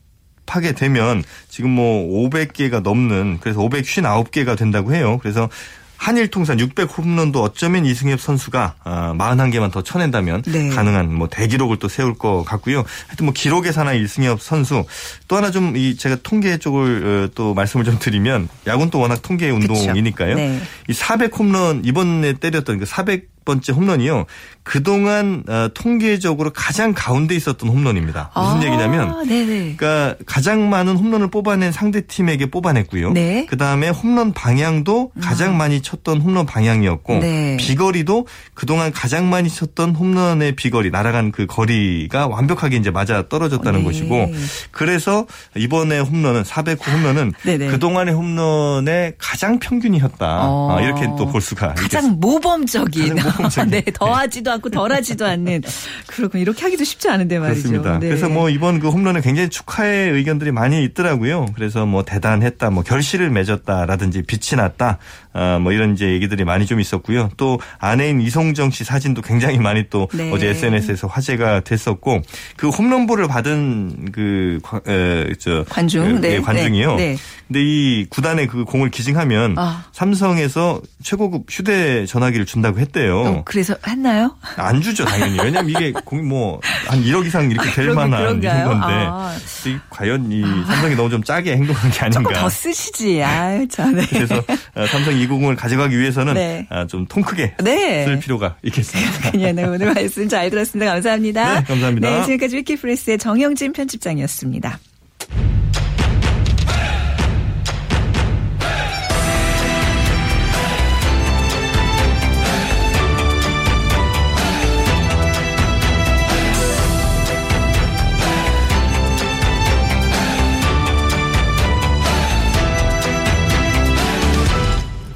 하게 0.46 0.72
되면 0.72 1.24
지금 1.48 1.70
뭐 1.70 2.28
500개가 2.28 2.82
넘는 2.82 3.38
그래서 3.40 3.60
559개가 3.60 4.58
된다고 4.58 4.94
해요. 4.94 5.18
그래서 5.22 5.48
한일 5.96 6.28
통산 6.28 6.58
600 6.58 6.96
홈런도 6.98 7.42
어쩌면 7.42 7.84
이승엽 7.86 8.20
선수가 8.20 8.74
41개만 8.84 9.64
아, 9.64 9.70
더 9.70 9.82
쳐낸다면 9.82 10.42
네. 10.42 10.68
가능한 10.70 11.12
뭐 11.14 11.28
대기록을 11.28 11.78
또 11.78 11.88
세울 11.88 12.14
것 12.14 12.44
같고요. 12.44 12.84
하여튼 13.06 13.26
뭐 13.26 13.32
기록의 13.32 13.72
사나이 13.72 14.02
이승엽 14.02 14.40
선수 14.40 14.84
또 15.28 15.36
하나 15.36 15.50
좀 15.50 15.74
이 15.76 15.96
제가 15.96 16.16
통계 16.22 16.58
쪽을 16.58 17.26
어, 17.26 17.32
또 17.34 17.54
말씀을 17.54 17.84
좀 17.84 17.98
드리면 17.98 18.48
야구는 18.66 18.90
또 18.90 19.00
워낙 19.00 19.20
통계 19.22 19.50
운동이니까요. 19.50 20.36
네. 20.36 20.60
이400 20.88 21.36
홈런 21.38 21.82
이번에 21.84 22.34
때렸던 22.34 22.80
그400 22.80 23.33
번째 23.44 23.72
홈런이요. 23.72 24.24
그동안 24.62 25.44
어, 25.46 25.68
통계적으로 25.74 26.50
가장 26.54 26.94
가운데 26.96 27.34
있었던 27.34 27.68
홈런입니다. 27.68 28.30
무슨 28.34 28.56
아, 28.56 28.64
얘기냐면 28.64 29.28
네네. 29.28 29.74
그러니까 29.76 30.16
가장 30.24 30.70
많은 30.70 30.96
홈런을 30.96 31.28
뽑아낸 31.28 31.70
상대 31.70 32.00
팀에게 32.06 32.46
뽑아냈고요. 32.46 33.12
네. 33.12 33.44
그다음에 33.46 33.90
홈런 33.90 34.32
방향도 34.32 35.12
가장 35.20 35.58
많이 35.58 35.82
쳤던 35.82 36.22
홈런 36.22 36.46
방향이었고 36.46 37.18
네. 37.18 37.56
비거리도 37.58 38.26
그동안 38.54 38.90
가장 38.90 39.28
많이 39.28 39.50
쳤던 39.50 39.94
홈런의 39.94 40.56
비거리 40.56 40.90
날아간 40.90 41.30
그 41.30 41.44
거리가 41.46 42.26
완벽하게 42.28 42.76
이제 42.76 42.90
맞아 42.90 43.28
떨어졌다는 43.28 43.80
네. 43.80 43.84
것이고 43.84 44.32
그래서 44.70 45.26
이번에 45.56 45.98
홈런은 45.98 46.42
409 46.44 46.90
홈런은 46.90 47.32
네네. 47.42 47.66
그동안의 47.68 48.14
홈런의 48.14 49.14
가장 49.18 49.58
평균이었다. 49.58 50.48
어. 50.48 50.76
아, 50.76 50.80
이렇게 50.80 51.04
또 51.18 51.34
볼 51.34 51.40
수가 51.40 51.68
있겠습니다. 51.70 51.96
가장 52.00 52.20
모범적인, 52.20 53.16
가장. 53.16 53.33
네, 53.68 53.82
더하지도 53.92 54.50
않고 54.52 54.70
덜하지도 54.70 55.26
않는 55.26 55.62
그렇군 56.06 56.40
이렇게 56.40 56.62
하기도 56.62 56.84
쉽지 56.84 57.08
않은데 57.08 57.38
말이죠. 57.38 57.68
그렇습니다. 57.68 57.98
네. 57.98 58.08
그래서 58.08 58.28
뭐 58.28 58.48
이번 58.50 58.80
그 58.80 58.88
홈런에 58.88 59.20
굉장히 59.20 59.48
축하의 59.48 60.10
의견들이 60.12 60.52
많이 60.52 60.84
있더라고요. 60.84 61.46
그래서 61.54 61.86
뭐 61.86 62.04
대단했다, 62.04 62.70
뭐 62.70 62.82
결실을 62.82 63.30
맺었다라든지 63.30 64.22
빛이 64.22 64.56
났다, 64.56 64.98
아, 65.32 65.58
뭐 65.60 65.72
이런 65.72 65.94
이제 65.94 66.12
얘기들이 66.12 66.44
많이 66.44 66.66
좀 66.66 66.80
있었고요. 66.80 67.30
또 67.36 67.58
아내인 67.78 68.20
이송정 68.20 68.70
씨 68.70 68.84
사진도 68.84 69.22
굉장히 69.22 69.58
많이 69.58 69.88
또 69.90 70.08
네. 70.14 70.30
어제 70.32 70.48
SNS에서 70.48 71.06
화제가 71.08 71.60
됐었고 71.60 72.22
그 72.56 72.68
홈런볼을 72.68 73.26
받은 73.28 74.12
그 74.12 74.60
관- 74.62 74.80
에, 74.86 75.32
저, 75.38 75.64
관중, 75.68 76.20
그, 76.20 76.20
네, 76.26 76.34
예, 76.36 76.40
관중이요. 76.40 76.96
네, 76.96 77.12
네. 77.12 77.16
근데 77.48 77.60
이 77.62 78.06
구단에 78.08 78.46
그 78.46 78.64
공을 78.64 78.90
기증하면 78.90 79.56
아. 79.58 79.84
삼성에서 79.92 80.80
최고급 81.02 81.46
휴대 81.50 82.06
전화기를 82.06 82.46
준다고 82.46 82.78
했대요. 82.78 83.23
어, 83.26 83.42
그래서 83.44 83.74
했나요? 83.86 84.36
안 84.56 84.80
주죠 84.80 85.04
당연히. 85.04 85.38
왜냐면 85.38 85.68
이게 85.70 85.92
공이 85.92 86.22
뭐한 86.22 87.02
1억 87.04 87.26
이상 87.26 87.50
이렇게 87.50 87.70
될 87.70 87.86
그런- 87.86 87.96
만한 88.10 88.20
그런가요? 88.40 88.66
이런 88.66 88.80
건데 88.80 88.94
아. 89.08 89.36
이 89.66 89.76
과연 89.90 90.30
이 90.32 90.42
삼성이 90.66 90.94
너무 90.94 91.10
좀 91.10 91.22
짜게 91.22 91.52
행동한 91.56 91.90
게 91.90 91.96
조금 92.10 92.26
아닌가. 92.26 92.40
더 92.40 92.48
쓰시지. 92.48 93.22
아유, 93.22 93.66
참. 93.68 93.94
네. 93.94 94.06
그래서 94.10 94.36
어, 94.74 94.86
삼성 94.86 95.14
290을 95.14 95.56
가져가기 95.56 95.98
위해서는 95.98 96.34
네. 96.34 96.66
좀통 96.88 97.22
크게 97.22 97.54
네. 97.62 98.04
쓸 98.04 98.18
필요가 98.20 98.56
있겠습니다. 98.62 99.30
예, 99.38 99.52
네, 99.52 99.64
오늘 99.64 99.92
말씀 99.94 100.28
잘 100.28 100.50
들었습니다. 100.50 100.92
감사합니다. 100.92 101.60
네, 101.60 101.64
감사합니다. 101.64 102.10
네, 102.10 102.22
지금까지 102.24 102.56
위키프레스의 102.56 103.18
정영진 103.18 103.72
편집장이었습니다. 103.72 104.78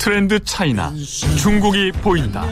트렌드 0.09 0.43
차이나 0.43 0.91
중국이 1.37 1.93
보인다. 1.93 2.43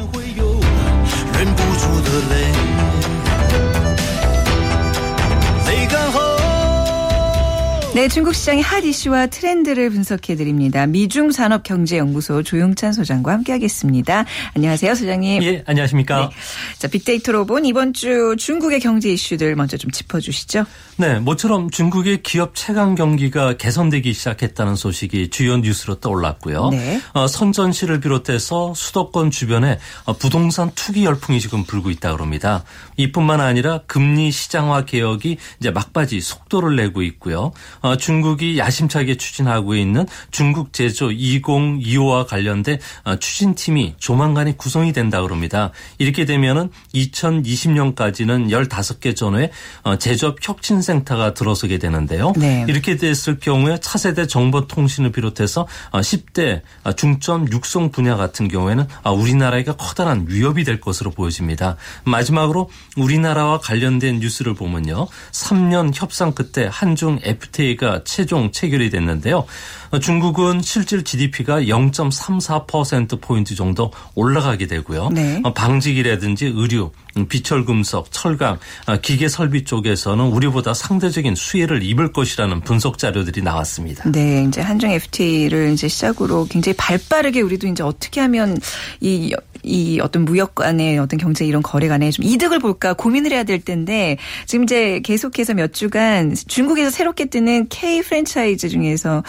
네, 7.96 8.08
중국 8.08 8.34
시장의 8.34 8.62
핫 8.62 8.84
이슈와 8.84 9.28
트렌드를 9.28 9.88
분석해 9.88 10.36
드립니다. 10.36 10.86
미중 10.86 11.30
산업 11.30 11.62
경제 11.62 11.96
연구소 11.96 12.42
조용찬 12.42 12.92
소장과 12.92 13.32
함께하겠습니다. 13.32 14.26
안녕하세요, 14.54 14.94
소장님. 14.94 15.42
예, 15.42 15.64
안녕하십니까. 15.66 16.28
네. 16.28 16.36
자, 16.76 16.88
빅데이터로 16.88 17.46
본 17.46 17.64
이번 17.64 17.94
주 17.94 18.36
중국의 18.38 18.80
경제 18.80 19.10
이슈들 19.10 19.56
먼저 19.56 19.78
좀 19.78 19.90
짚어 19.90 20.20
주시죠. 20.20 20.66
네, 20.98 21.18
모처럼 21.20 21.70
중국의 21.70 22.22
기업 22.22 22.54
체감 22.54 22.96
경기가 22.96 23.56
개선되기 23.56 24.12
시작했다는 24.12 24.76
소식이 24.76 25.30
주요 25.30 25.56
뉴스로 25.56 25.94
떠올랐고요. 25.94 26.68
네. 26.72 27.00
어, 27.14 27.26
선전시를 27.26 28.00
비롯해서 28.00 28.74
수도권 28.74 29.30
주변에 29.30 29.78
어, 30.04 30.12
부동산 30.12 30.70
투기 30.74 31.06
열풍이 31.06 31.40
지금 31.40 31.64
불고 31.64 31.90
있다 31.90 32.12
그럽니다. 32.12 32.62
이뿐만 32.98 33.40
아니라 33.40 33.80
금리 33.86 34.30
시장화 34.30 34.84
개혁이 34.84 35.38
이제 35.60 35.70
막바지 35.70 36.20
속도를 36.20 36.76
내고 36.76 37.00
있고요. 37.00 37.52
어, 37.86 37.96
중국이 37.96 38.58
야심차게 38.58 39.16
추진하고 39.16 39.76
있는 39.76 40.06
중국 40.32 40.72
제조 40.72 41.08
2025와 41.08 42.26
관련된 42.26 42.80
어, 43.04 43.14
추진팀이 43.16 43.94
조만간에 43.98 44.54
구성이 44.56 44.92
된다 44.92 45.22
그럽니다. 45.22 45.70
이렇게 45.98 46.24
되면은 46.24 46.70
2020년까지는 46.94 48.48
15개 48.50 49.14
전후에 49.14 49.52
어, 49.84 49.96
제조업 49.98 50.38
혁신센터가 50.42 51.34
들어서게 51.34 51.78
되는데요. 51.78 52.32
네. 52.36 52.66
이렇게 52.68 52.96
됐을 52.96 53.38
경우에 53.38 53.78
차세대 53.80 54.26
정보통신을 54.26 55.12
비롯해서 55.12 55.68
10대 55.92 56.62
중점 56.96 57.52
육성 57.52 57.92
분야 57.92 58.16
같은 58.16 58.48
경우에는 58.48 58.84
아, 59.04 59.10
우리나라가 59.10 59.76
커다란 59.76 60.26
위협이 60.28 60.64
될 60.64 60.80
것으로 60.80 61.12
보여집니다. 61.12 61.76
마지막으로 62.02 62.68
우리나라와 62.96 63.60
관련된 63.60 64.18
뉴스를 64.18 64.54
보면요. 64.54 65.06
3년 65.30 65.92
협상 65.94 66.32
끝에 66.32 66.66
한중 66.66 67.20
FTA 67.22 67.75
가 67.76 68.02
최종 68.04 68.50
체결이 68.52 68.90
됐는데요. 68.90 69.44
어, 69.90 69.98
중국은 69.98 70.62
실질 70.62 71.04
GDP가 71.04 71.62
0.34%포인트 71.62 73.54
정도 73.54 73.92
올라가게 74.14 74.66
되고요. 74.66 75.10
네. 75.12 75.40
어, 75.44 75.52
방직이라든지 75.52 76.46
의류, 76.46 76.84
음, 76.86 77.05
비철금속, 77.24 78.12
철강, 78.12 78.58
아, 78.84 78.96
기계 78.98 79.28
설비 79.28 79.64
쪽에서는 79.64 80.24
우리보다 80.24 80.74
상대적인 80.74 81.34
수혜를 81.34 81.82
입을 81.82 82.12
것이라는 82.12 82.60
분석 82.60 82.98
자료들이 82.98 83.42
나왔습니다. 83.42 84.10
네, 84.10 84.44
이제 84.46 84.60
한중 84.60 84.90
FTA를 84.90 85.72
이제 85.72 85.88
시작으로 85.88 86.46
굉장히 86.50 86.76
발빠르게 86.76 87.40
우리도 87.40 87.66
이제 87.68 87.82
어떻게 87.82 88.20
하면 88.20 88.58
이, 89.00 89.34
이 89.62 90.00
어떤 90.00 90.24
무역 90.24 90.54
간의 90.54 90.98
어떤 90.98 91.18
경제 91.18 91.44
이런 91.44 91.62
거래 91.62 91.88
간에 91.88 92.10
좀 92.10 92.24
이득을 92.24 92.60
볼까 92.60 92.94
고민을 92.94 93.32
해야 93.32 93.42
될 93.44 93.60
텐데 93.60 94.16
지금 94.46 94.64
이제 94.64 95.00
계속해서 95.00 95.54
몇 95.54 95.72
주간 95.72 96.34
중국에서 96.46 96.90
새롭게 96.90 97.26
뜨는 97.26 97.68
K 97.68 98.02
프랜차이즈 98.02 98.68
중에서 98.68 99.22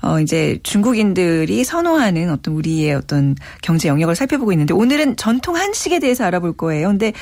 어 0.00 0.20
이제 0.20 0.58
중국인들이 0.62 1.64
선호하는 1.64 2.30
어떤 2.30 2.54
우리의 2.54 2.94
어떤 2.94 3.36
경제 3.62 3.88
영역을 3.88 4.14
살펴보고 4.14 4.52
있는데 4.52 4.72
오늘은 4.74 5.16
전통 5.16 5.56
한식에 5.56 5.98
대해서 5.98 6.24
알아볼 6.24 6.56
거예요. 6.56 6.88
근데 6.88 7.12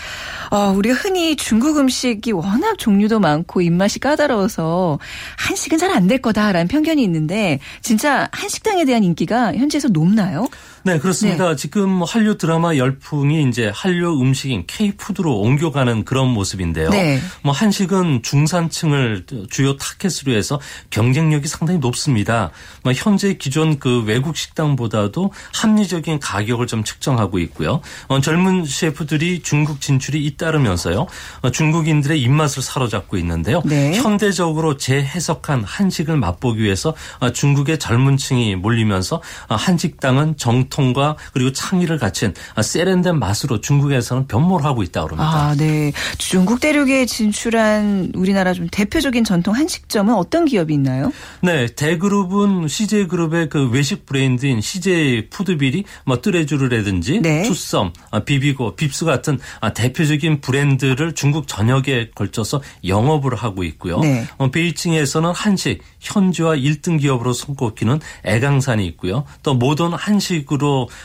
어 0.50 0.72
우리가 0.76 0.94
흔히 0.96 1.36
중국 1.36 1.78
음식이 1.78 2.32
워낙 2.32 2.76
종류도 2.78 3.20
많고 3.20 3.60
입맛이 3.60 3.98
까다로워서 4.00 4.98
한식은 5.38 5.78
잘 5.78 5.90
안 5.92 6.06
될 6.08 6.18
거다라는 6.22 6.66
편견이 6.68 7.02
있는데 7.04 7.60
진짜 7.82 8.28
한식당에 8.32 8.84
대한 8.84 9.04
인기가 9.04 9.54
현지에서 9.54 9.88
높나요? 9.88 10.48
네, 10.82 10.98
그렇습니다. 10.98 11.54
지금 11.56 12.02
한류 12.02 12.38
드라마 12.38 12.76
열풍이 12.76 13.48
이제 13.48 13.70
한류 13.74 14.20
음식인 14.20 14.64
K푸드로 14.66 15.38
옮겨가는 15.40 16.04
그런 16.04 16.28
모습인데요. 16.28 16.90
네. 16.90 17.20
뭐 17.42 17.52
한식은 17.52 18.22
중산층을 18.22 19.26
주요 19.50 19.76
타겟으로 19.76 20.32
해서 20.32 20.58
경쟁력이 20.90 21.48
상당히 21.48 21.78
높습니다. 21.80 22.50
뭐 22.82 22.92
현재 22.94 23.34
기존 23.34 23.78
그 23.78 24.02
외국 24.04 24.36
식당보다도 24.36 25.32
합리적인 25.54 26.20
가격을 26.20 26.66
좀 26.66 26.82
측정하고 26.82 27.38
있고요. 27.40 27.82
어, 28.08 28.20
젊은 28.20 28.64
셰프들이 28.64 29.42
중국 29.42 29.80
진출이 29.80 30.24
잇따르면서요. 30.24 31.06
어, 31.42 31.50
중국인들의 31.50 32.20
입맛을 32.20 32.62
사로잡고 32.62 33.18
있는데요. 33.18 33.60
네. 33.66 33.94
현대적으로 33.96 34.76
재해석한 34.78 35.64
한식을 35.64 36.16
맛보기 36.16 36.62
위해서 36.62 36.94
어, 37.18 37.30
중국의 37.30 37.78
젊은 37.78 38.16
층이 38.16 38.56
몰리면서 38.56 39.22
어, 39.48 39.54
한식당은 39.54 40.36
정 40.38 40.69
통과 40.70 41.16
그리고 41.32 41.52
창의를 41.52 41.98
갖춘 41.98 42.32
어, 42.54 42.62
세련된 42.62 43.18
맛으로 43.18 43.60
중국에서는 43.60 44.26
변모를 44.26 44.64
하고 44.64 44.82
있다고 44.82 45.08
합니다. 45.08 45.48
아, 45.48 45.54
네. 45.56 45.92
중국 46.18 46.60
대륙에 46.60 47.06
진출한 47.06 48.12
우리나라 48.14 48.52
좀 48.52 48.68
대표적인 48.70 49.24
전통 49.24 49.54
한식점은 49.54 50.14
어떤 50.14 50.44
기업이 50.44 50.72
있나요? 50.72 51.12
네, 51.42 51.66
대그룹은 51.66 52.68
CJ그룹의 52.68 53.48
그 53.48 53.68
외식 53.70 54.06
브랜드인 54.06 54.60
CJ 54.60 55.28
푸드빌이 55.30 55.84
뭐 56.06 56.20
뜨레주르라든지 56.20 57.20
네. 57.20 57.42
투썸, 57.42 57.92
아, 58.10 58.20
비비고, 58.20 58.76
빕스 58.76 59.04
같은 59.04 59.38
아, 59.60 59.72
대표적인 59.72 60.40
브랜드를 60.40 61.14
중국 61.14 61.48
전역에 61.48 62.10
걸쳐서 62.14 62.62
영업을 62.86 63.34
하고 63.34 63.64
있고요. 63.64 64.00
네. 64.00 64.26
어, 64.38 64.50
베이징에서는 64.50 65.32
한식 65.32 65.82
현지화 66.00 66.56
1등 66.56 67.00
기업으로 67.00 67.32
손꼽히는 67.32 68.00
애강산이 68.24 68.86
있고요. 68.88 69.24
또 69.42 69.54
모던 69.54 69.92
한식으로 69.94 70.59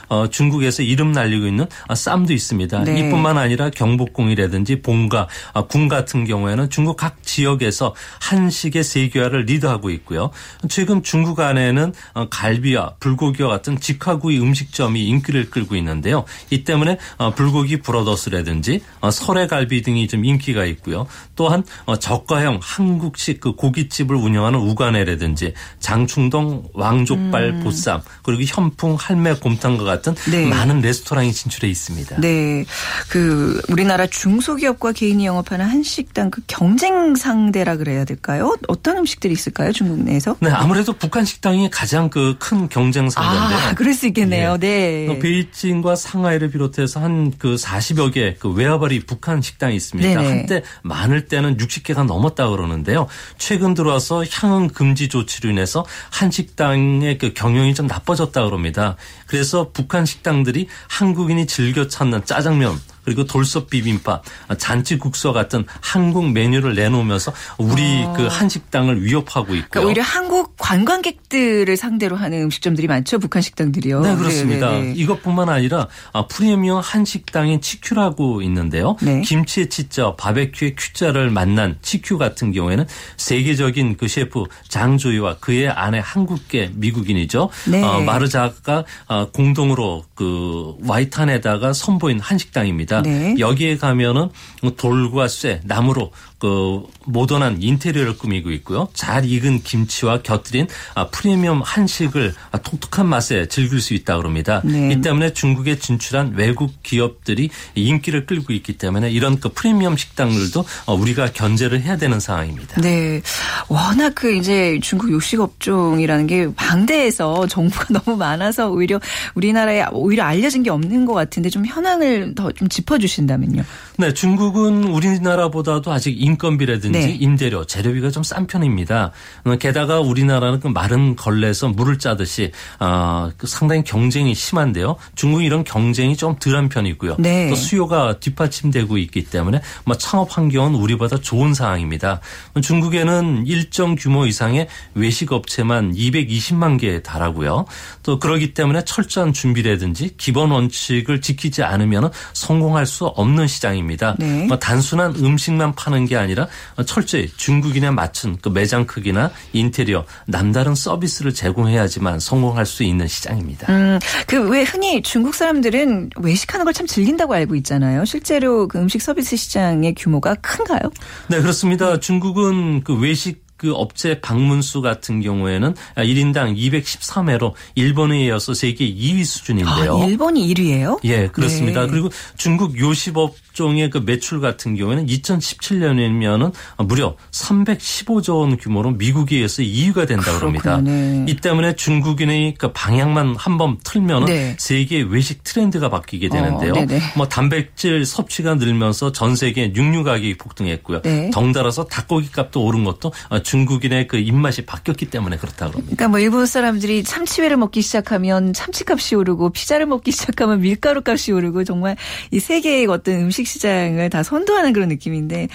어, 0.07 0.27
중국에서 0.29 0.81
이름 0.81 1.12
날 1.12 1.25
달리고 1.25 1.47
있는 1.47 1.65
아, 1.88 1.95
쌈도 1.95 2.33
있습니다. 2.33 2.83
네. 2.83 3.00
이뿐만 3.00 3.38
아니라 3.38 3.69
경복궁이라든지 3.69 4.81
본가, 4.81 5.27
아, 5.53 5.63
궁 5.63 5.88
같은 5.88 6.25
경우에는 6.25 6.69
중국 6.69 6.97
각 6.97 7.24
지역에서 7.24 7.95
한식의 8.21 8.83
세계화를 8.83 9.45
리드하고 9.45 9.89
있고요. 9.89 10.31
최근 10.69 11.03
중국 11.03 11.39
안에는 11.39 11.93
어, 12.13 12.29
갈비와 12.29 12.95
불고기와 13.00 13.50
같은 13.50 13.79
직화구이 13.79 14.39
음식점이 14.39 15.05
인기를 15.05 15.50
끌고 15.50 15.75
있는데요. 15.75 16.25
이 16.50 16.63
때문에 16.63 16.97
어, 17.17 17.31
불고기 17.31 17.81
브러더스라든지 17.81 18.81
어, 19.01 19.12
설해갈비 19.12 19.81
등이 19.81 20.07
좀 20.07 20.25
인기가 20.25 20.65
있고요. 20.65 21.07
또한 21.35 21.63
어, 21.85 21.97
저가형 21.97 22.59
한국식 22.62 23.39
그 23.39 23.53
고깃집을 23.53 24.15
운영하는 24.15 24.59
우간회라든지 24.59 25.53
장충동 25.79 26.69
왕족발 26.74 27.59
보쌈 27.62 28.01
그리고 28.24 28.43
현풍 28.43 28.95
할매 28.95 29.35
곰탕과 29.49 29.83
같은 29.83 30.15
네. 30.31 30.47
많은 30.47 30.81
레스토랑이 30.81 31.31
진출해 31.31 31.69
있습니다. 31.69 32.19
네. 32.19 32.65
그 33.09 33.61
우리나라 33.69 34.07
중소기업과 34.07 34.91
개인이 34.93 35.23
영업하는 35.23 35.67
한식당 35.67 36.31
그 36.31 36.41
경쟁 36.47 37.13
상대라 37.15 37.77
그래야 37.77 38.05
될까요? 38.05 38.55
어떤 38.67 38.97
음식들이 38.97 39.33
있을까요? 39.33 39.71
중국 39.71 39.99
내에서? 39.99 40.35
네, 40.39 40.49
아무래도 40.49 40.93
북한 40.93 41.25
식당이 41.25 41.69
가장 41.69 42.09
그 42.09 42.35
큰 42.39 42.67
경쟁 42.69 43.09
상대인데요. 43.09 43.57
아, 43.69 43.73
그럴 43.75 43.93
수 43.93 44.07
있겠네요. 44.07 44.53
예. 44.55 44.57
네. 44.57 45.07
어, 45.09 45.19
베이징과 45.19 45.95
상하이를 45.95 46.49
비롯해서 46.49 46.99
한 47.01 47.31
그 47.37 47.55
40여 47.55 48.13
개 48.13 48.35
그 48.39 48.49
외화벌이 48.49 49.05
북한 49.05 49.41
식당이 49.41 49.75
있습니다. 49.75 50.09
네네. 50.09 50.27
한때 50.27 50.63
많을 50.83 51.27
때는 51.27 51.57
60개가 51.57 52.05
넘었다 52.05 52.49
그러는데요. 52.49 53.07
최근 53.37 53.73
들어와서 53.75 54.23
향응 54.31 54.69
금지 54.69 55.07
조치로 55.07 55.49
인해서 55.51 55.85
한식당의 56.11 57.17
그 57.19 57.33
경영이 57.33 57.73
좀 57.75 57.87
나빠졌다 57.87 58.43
그럽니다. 58.43 58.95
그래서 59.35 59.69
북한 59.73 60.05
식당들이 60.05 60.69
한국인이 60.87 61.45
즐겨 61.45 61.89
찾는 61.89 62.23
짜장면 62.23 62.79
그리고 63.05 63.24
돌솥 63.25 63.69
비빔밥, 63.69 64.24
잔치국수 64.57 65.31
같은 65.31 65.65
한국 65.79 66.31
메뉴를 66.31 66.75
내놓으면서 66.75 67.31
우리 67.57 68.03
그 68.15 68.27
한식당을 68.27 69.03
위협하고 69.03 69.55
있고요. 69.55 69.65
아. 69.65 69.69
그러니까 69.69 69.88
오히려 69.88 70.03
한국 70.03 70.55
관광객들을 70.57 71.77
상대로 71.77 72.15
하는 72.15 72.41
음식점들이 72.43 72.88
많죠. 72.88 73.19
북한 73.19 73.41
식당들이요. 73.41 74.01
네, 74.01 74.15
그렇습니다. 74.15 74.71
네, 74.71 74.81
네, 74.81 74.88
네. 74.88 74.93
이것뿐만 74.95 75.50
아니라 75.50 75.88
아, 76.12 76.27
프리미엄 76.27 76.79
한식당인 76.79 77.62
치큐라고 77.62 78.41
있는데요. 78.41 78.97
네. 79.01 79.21
김치의 79.21 79.69
치자, 79.69 80.15
바베큐의 80.15 80.75
큐자를 80.75 81.29
만난 81.29 81.77
치큐 81.81 82.17
같은 82.17 82.51
경우에는 82.51 82.85
세계적인 83.17 83.97
그 83.97 84.07
셰프 84.07 84.43
장조이와 84.69 85.38
그의 85.38 85.69
아내 85.69 86.01
한국계 86.03 86.71
미국인이죠. 86.74 87.50
네. 87.67 87.83
어, 87.83 88.01
마르자가 88.01 88.83
어, 89.07 89.29
공동으로 89.31 90.05
그 90.15 90.75
와이탄에다가 90.83 91.74
선보인 91.74 92.19
한식당입니다. 92.19 92.94
네. 93.01 93.35
여기에 93.37 93.77
가면은 93.77 94.29
돌과 94.77 95.27
쇠, 95.27 95.61
나무로 95.63 96.11
그 96.39 96.83
모던한 97.05 97.61
인테리어를 97.61 98.17
꾸미고 98.17 98.51
있고요. 98.51 98.87
잘 98.93 99.25
익은 99.25 99.61
김치와 99.63 100.21
곁들인 100.23 100.67
아, 100.95 101.07
프리미엄 101.07 101.61
한식을 101.61 102.33
아, 102.51 102.57
독특한 102.57 103.07
맛에 103.07 103.47
즐길 103.47 103.79
수 103.81 103.93
있다 103.93 104.17
그럽니다. 104.17 104.61
네. 104.63 104.91
이 104.91 105.01
때문에 105.01 105.33
중국에 105.33 105.77
진출한 105.77 106.33
외국 106.35 106.81
기업들이 106.81 107.49
인기를 107.75 108.25
끌고 108.25 108.53
있기 108.53 108.77
때문에 108.77 109.11
이런 109.11 109.39
그 109.39 109.49
프리미엄 109.49 109.95
식당들도 109.95 110.65
어, 110.87 110.93
우리가 110.93 111.31
견제를 111.31 111.81
해야 111.81 111.97
되는 111.97 112.19
상황입니다. 112.19 112.81
네. 112.81 113.21
워낙 113.67 114.13
그 114.15 114.35
이제 114.35 114.79
중국 114.81 115.11
요식 115.11 115.39
업종이라는 115.39 116.27
게 116.27 116.53
방대해서 116.55 117.47
정보가 117.47 117.85
너무 118.01 118.17
많아서 118.17 118.69
오히려 118.69 118.99
우리나라에 119.35 119.85
오히려 119.91 120.23
알려진 120.23 120.63
게 120.63 120.71
없는 120.71 121.05
것 121.05 121.13
같은데 121.13 121.49
좀 121.49 121.65
현황을 121.65 122.33
더 122.33 122.51
좀 122.55 122.69
짚어주신다면요. 122.69 123.63
네, 123.97 124.13
중국은 124.13 124.83
우리나라보다도 124.85 125.91
아직 125.91 126.21
인건비라든지 126.21 126.99
네. 126.99 127.17
임대료, 127.17 127.65
재료비가 127.65 128.09
좀 128.11 128.25
싼 128.25 128.47
편입니다. 128.47 129.11
어, 129.45 129.55
게다가 129.57 129.99
우리나라는 129.99 130.59
그 130.59 130.67
마른 130.67 131.15
걸레에서 131.15 131.69
물을 131.69 131.99
짜듯이 131.99 132.51
아, 132.79 133.31
그 133.37 133.45
상당히 133.45 133.83
경쟁이 133.83 134.33
심한데요. 134.33 134.95
중국은 135.13 135.45
이런 135.45 135.63
경쟁이 135.63 136.17
좀 136.17 136.35
덜한 136.39 136.69
편이고요. 136.69 137.17
네. 137.19 137.49
또 137.49 137.55
수요가 137.55 138.19
뒷받침되고 138.19 138.97
있기 138.97 139.25
때문에 139.25 139.61
뭐 139.85 139.95
창업 139.95 140.35
환경은 140.35 140.73
우리보다 140.73 141.17
좋은 141.17 141.53
상황입니다. 141.53 142.19
중국에는 142.59 143.45
일정 143.45 143.95
규모 143.95 144.25
이상의 144.25 144.67
외식 144.95 145.31
업체만 145.31 145.93
220만 145.93 146.79
개에 146.79 147.03
달하고요. 147.03 147.65
또 148.01 148.17
그러기 148.17 148.55
때문에 148.55 148.83
철저한 148.85 149.33
준비라든지 149.33 150.15
기본 150.17 150.49
원칙을 150.49 151.21
지키지 151.21 151.61
않으면 151.61 152.09
성공할 152.33 152.87
수 152.87 153.05
없는 153.05 153.46
시장입니다. 153.46 153.84
네. 154.19 154.45
뭐 154.48 154.57
단순한 154.59 155.15
음식만 155.17 155.74
파는 155.75 156.05
게 156.05 156.15
아니라 156.15 156.48
철저히 156.85 157.29
중국인에 157.35 157.89
맞춘 157.91 158.37
그 158.41 158.50
매장 158.50 158.85
크기나 158.85 159.31
인테리어 159.53 160.05
남다른 160.27 160.75
서비스를 160.75 161.33
제공해야지만 161.33 162.19
성공할 162.19 162.65
수 162.65 162.83
있는 162.83 163.07
시장입니다. 163.07 163.71
음, 163.71 164.00
그 164.27 164.45
왜 164.45 164.63
흔히 164.63 165.01
중국 165.01 165.33
사람들은 165.33 166.11
외식하는 166.17 166.63
걸 166.63 166.75
참 166.75 166.85
즐긴다고 166.87 167.33
알고 167.33 167.55
있잖아요. 167.55 168.03
실제로 168.03 168.67
그 168.67 168.77
음식 168.77 169.01
서비스 169.01 169.37
시장의 169.37 169.95
규모가 169.98 170.35
큰가요? 170.35 170.81
네, 171.29 171.39
그렇습니다. 171.39 172.00
중국은 172.01 172.83
그 172.83 172.93
외식 173.00 173.45
그 173.57 173.71
업체 173.74 174.19
방문수 174.19 174.81
같은 174.81 175.21
경우에는 175.21 175.74
1인당 175.95 176.57
213회로 176.57 177.53
일본에 177.75 178.25
이어서 178.25 178.53
세계 178.53 178.85
2위 178.93 179.24
수준인데요. 179.24 179.98
아, 180.01 180.05
일본이 180.05 180.53
1위예요? 180.53 181.00
예, 181.05 181.27
그렇습니다. 181.27 181.83
네. 181.85 181.87
그리고 181.87 182.09
중국 182.35 182.77
요식업 182.77 183.35
종의 183.55 183.89
그 183.89 183.98
매출 183.98 184.39
같은 184.41 184.75
경우에는 184.75 185.07
2017년이면은 185.07 186.53
무려 186.77 187.15
315조 187.31 188.39
원 188.41 188.57
규모로 188.57 188.91
미국에 188.91 189.37
의해서 189.37 189.63
2위가 189.63 190.07
된다 190.07 190.37
그럽니다. 190.37 190.77
그렇군요. 190.77 190.91
네. 190.91 191.25
이 191.27 191.35
때문에 191.37 191.75
중국인의 191.75 192.55
그 192.57 192.72
방향만 192.72 193.35
한 193.37 193.55
번 193.55 193.77
틀면은 193.85 194.25
네. 194.25 194.57
세계 194.59 195.01
외식 195.01 195.41
트렌드가 195.46 195.89
바뀌게 195.89 196.27
되는데요. 196.27 196.74
어. 196.74 196.85
뭐 197.15 197.25
단백질 197.29 198.05
섭취가 198.05 198.55
늘면서 198.55 199.13
전 199.13 199.37
세계 199.37 199.72
육류 199.74 200.03
가격이 200.03 200.35
폭등했고요. 200.37 201.01
네. 201.03 201.29
덩달아서 201.33 201.85
닭고기 201.85 202.31
값도 202.33 202.61
오른 202.61 202.83
것도 202.83 203.13
중국인의 203.44 204.09
그 204.09 204.18
입맛이 204.18 204.65
바뀌었기 204.65 205.05
때문에 205.09 205.37
그렇다고 205.37 205.72
합니다. 205.72 205.96
그러니까 205.96 206.09
뭐 206.09 206.20
일본 206.20 206.46
사람들이 206.46 207.05
참치회를 207.05 207.55
먹기 207.55 207.81
시작하면 207.81 208.51
참치값이 208.51 209.15
오르고 209.15 209.51
피자를 209.51 209.85
먹기 209.85 210.11
시작하면 210.11 210.59
밀가루 210.59 211.01
값이 211.05 211.31
오르고 211.31 211.63
정말 211.63 211.96
이 212.31 212.41
세계의 212.41 212.87
어떤 212.87 213.15
음식 213.22 213.45
시장을 213.46 214.10
다 214.10 214.24
선도하는 214.24 214.74
그런 214.74 214.90
느낌인데 214.90 215.48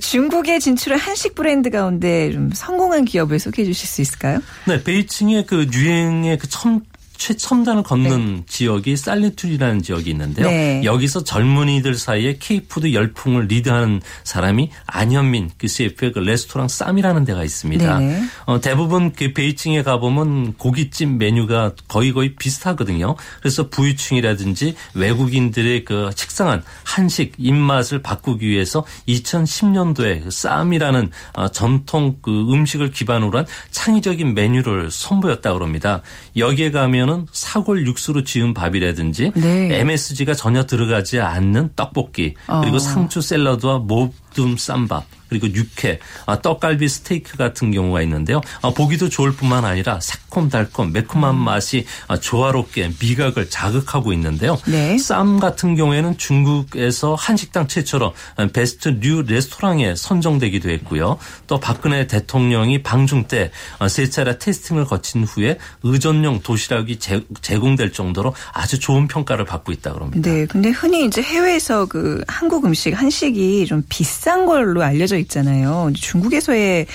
중국에 0.00 0.58
진출한 0.58 0.98
한식 0.98 1.34
브랜드 1.34 1.70
가운데 1.70 2.32
좀 2.32 2.50
성공한 2.54 3.04
기업을 3.04 3.38
소개해 3.38 3.66
주실 3.66 3.88
수 3.88 4.02
있을까요? 4.02 4.40
네, 4.66 4.82
베이징의 4.82 5.46
그 5.46 5.66
유행의 5.72 6.38
그 6.38 6.48
첨, 6.48 6.80
최첨단을 7.22 7.84
걷는 7.84 8.42
지역이 8.48 8.96
살리투리라는 8.96 9.82
지역이 9.82 10.10
있는데요. 10.10 10.48
네. 10.48 10.82
여기서 10.82 11.22
젊은이들 11.22 11.94
사이에 11.94 12.36
케이푸드 12.40 12.92
열풍을 12.92 13.46
리드하는 13.46 14.00
사람이 14.24 14.70
안현민 14.86 15.50
그 15.56 15.68
셰프의 15.68 16.12
그 16.14 16.18
레스토랑 16.18 16.66
쌈이라는 16.66 17.24
데가 17.24 17.44
있습니다. 17.44 17.98
네. 18.00 18.22
어, 18.46 18.60
대부분 18.60 19.12
그 19.12 19.32
베이징에 19.32 19.84
가보면 19.84 20.54
고깃집 20.54 21.10
메뉴가 21.10 21.74
거의 21.86 22.12
거의 22.12 22.34
비슷하거든요. 22.34 23.14
그래서 23.38 23.68
부유층이라든지 23.68 24.74
외국인들의 24.94 25.84
그 25.84 26.10
식상한 26.16 26.64
한식 26.82 27.34
입맛을 27.38 28.02
바꾸기 28.02 28.48
위해서 28.48 28.84
2010년도에 29.06 30.24
그 30.24 30.30
쌈이라는 30.32 31.10
어, 31.34 31.48
전통 31.52 32.16
그 32.20 32.52
음식을 32.52 32.90
기반으로 32.90 33.38
한 33.38 33.46
창의적인 33.70 34.34
메뉴를 34.34 34.90
선보였다고 34.90 35.62
합니다. 35.62 36.02
여기에 36.36 36.72
가면은 36.72 37.11
사골 37.32 37.86
육수로 37.86 38.24
지은 38.24 38.54
밥이라든지 38.54 39.32
네. 39.34 39.80
MSG가 39.80 40.34
전혀 40.34 40.64
들어가지 40.64 41.20
않는 41.20 41.70
떡볶이 41.76 42.34
그리고 42.62 42.76
어. 42.76 42.78
상추 42.78 43.20
샐러드와 43.20 43.78
모둠 43.78 44.56
쌈밥 44.56 45.04
그리고 45.28 45.46
육회, 45.54 45.98
아, 46.26 46.42
떡갈비 46.42 46.86
스테이크 46.90 47.38
같은 47.38 47.70
경우가 47.70 48.02
있는데요. 48.02 48.42
아, 48.60 48.68
보기도 48.68 49.08
좋을 49.08 49.32
뿐만 49.32 49.64
아니라 49.64 49.98
새콤달콤 50.02 50.92
매콤한 50.92 51.34
맛이 51.36 51.86
아, 52.06 52.18
조화롭게 52.20 52.92
미각을 53.00 53.48
자극하고 53.48 54.12
있는데요. 54.12 54.58
네. 54.66 54.98
쌈 54.98 55.40
같은 55.40 55.74
경우에는 55.74 56.18
중국에서 56.18 57.14
한식당 57.14 57.66
최초로 57.66 58.12
Best 58.52 59.00
New 59.00 59.22
Restaurant에 59.22 59.94
선정되기도 59.96 60.68
했고요. 60.68 61.16
또 61.46 61.58
박근혜 61.58 62.06
대통령이 62.06 62.82
방중 62.82 63.24
때 63.24 63.50
세 63.88 64.08
차례 64.10 64.38
테스팅을 64.38 64.84
거친 64.84 65.24
후에 65.24 65.58
의전용 65.82 66.40
도시락이 66.42 66.98
제- 66.98 67.24
제공될 67.40 67.92
정도로 67.92 68.34
아주 68.52 68.78
좋은 68.78 69.08
평가를 69.08 69.44
받고 69.46 69.72
있다고 69.72 70.00
합니다. 70.04 70.30
네, 70.30 70.44
근데 70.46 70.70
흔히 70.70 71.06
이제 71.06 71.22
해외에서 71.22 71.86
그 71.86 72.22
한국 72.28 72.64
음식 72.66 72.92
한식이 72.92 73.66
좀 73.66 73.82
비싼 73.88 74.21
걸로 74.46 74.82
알려져 74.82 75.16
있잖아요. 75.18 75.90
중국에서의 75.94 76.86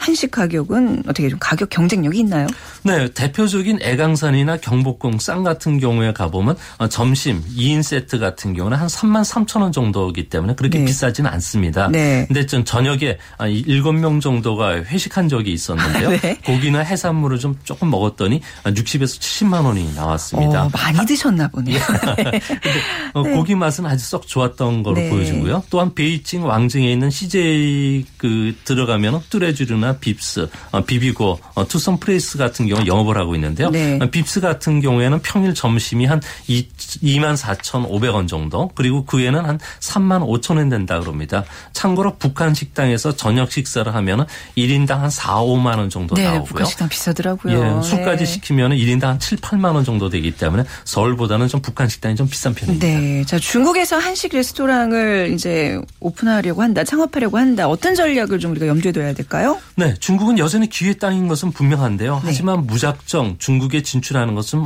한식 0.00 0.32
가격은 0.32 1.04
어떻게 1.06 1.28
좀 1.28 1.38
가격 1.38 1.70
경쟁력이 1.70 2.18
있나요? 2.18 2.48
네, 2.82 3.08
대표적인 3.12 3.78
애강산이나 3.80 4.56
경복궁 4.56 5.18
쌍 5.20 5.44
같은 5.44 5.78
경우에 5.78 6.12
가보면 6.12 6.56
어, 6.78 6.88
점심 6.88 7.40
2인 7.56 7.82
세트 7.82 8.18
같은 8.18 8.52
경우는 8.54 8.76
한 8.76 8.88
3만 8.88 9.24
3천 9.24 9.62
원 9.62 9.70
정도이기 9.70 10.28
때문에 10.28 10.54
그렇게 10.56 10.78
네. 10.78 10.84
비싸지는 10.86 11.30
않습니다. 11.30 11.88
네. 11.88 12.24
근데 12.26 12.46
좀 12.46 12.64
저녁에 12.64 13.16
한 13.38 13.50
7명 13.50 14.20
정도가 14.20 14.82
회식한 14.82 15.28
적이 15.28 15.52
있었는데요. 15.52 16.10
네. 16.18 16.36
고기나 16.44 16.80
해산물을 16.80 17.38
좀 17.38 17.56
조금 17.62 17.90
먹었더니 17.90 18.40
60에서 18.64 19.20
70만 19.20 19.64
원이 19.64 19.94
나왔습니다. 19.94 20.64
어, 20.64 20.70
많이 20.72 21.06
드셨나 21.06 21.46
보네요. 21.48 21.78
어, 23.14 23.22
고기 23.22 23.54
맛은 23.54 23.86
아주 23.86 24.04
썩 24.04 24.26
좋았던 24.26 24.82
걸로 24.82 24.96
네. 24.96 25.10
보여지고요. 25.10 25.62
또한 25.70 25.94
베이징 25.94 26.44
왕징에 26.44 26.92
있는 26.92 27.10
CJ 27.10 28.04
그 28.16 28.54
들어가면 28.64 29.22
뚜레쥬르나 29.30 29.96
빕스, 29.98 30.48
어, 30.72 30.84
비비고, 30.84 31.38
어, 31.54 31.68
투썸 31.68 31.98
플레이스 31.98 32.38
같은 32.38 32.66
경우 32.66 32.86
영업을 32.86 33.16
하고 33.16 33.34
있는데요. 33.34 33.70
네. 33.70 33.96
어, 34.00 34.06
빕스 34.06 34.40
같은 34.40 34.80
경우에는 34.80 35.20
평일 35.22 35.54
점심이 35.54 36.06
한 36.06 36.20
2, 36.48 36.68
2만 36.68 37.36
4,500원 37.36 38.28
정도, 38.28 38.70
그리고 38.74 39.04
그 39.04 39.18
외에는 39.18 39.44
한 39.44 39.58
3만 39.80 40.26
5천 40.26 40.56
원 40.56 40.68
된다 40.68 40.98
그럽니다. 41.00 41.44
참고로 41.72 42.16
북한 42.18 42.54
식당에서 42.54 43.16
저녁 43.16 43.50
식사를 43.50 43.92
하면은 43.94 44.24
1인당 44.56 44.98
한 44.98 45.10
4, 45.10 45.40
5만 45.42 45.78
원 45.78 45.90
정도 45.90 46.14
네, 46.14 46.24
나오고요. 46.24 46.44
북한 46.44 46.66
식당 46.66 46.88
비싸더라고요. 46.88 47.78
예, 47.78 47.82
술까지 47.82 48.24
네. 48.24 48.30
시키면 48.30 48.72
1인당 48.72 49.02
한 49.02 49.18
7, 49.18 49.38
8만 49.38 49.74
원 49.74 49.84
정도 49.84 50.08
되기 50.08 50.30
때문에 50.32 50.64
서울보다는 50.84 51.48
좀 51.48 51.60
북한 51.60 51.88
식당이 51.88 52.16
좀 52.16 52.28
비싼 52.28 52.54
편입니다. 52.54 52.86
네. 52.86 53.24
자, 53.24 53.38
중국에서 53.38 53.98
한식 53.98 54.32
레스토랑을 54.34 55.32
이제 55.34 55.80
오픈하려고 56.00 56.61
한다, 56.62 56.84
창업하려고 56.84 57.38
한다. 57.38 57.68
어떤 57.68 57.94
전략을 57.94 58.38
좀 58.38 58.52
우리가 58.52 58.66
염두에 58.66 58.92
둬야 58.92 59.12
될까요? 59.12 59.58
네, 59.74 59.94
중국은 59.98 60.38
여전히 60.38 60.68
기회 60.68 60.94
땅인 60.94 61.28
것은 61.28 61.50
분명한데요. 61.50 62.14
네. 62.16 62.20
하지만 62.24 62.66
무작정 62.66 63.36
중국에 63.38 63.82
진출하는 63.82 64.34
것은 64.34 64.64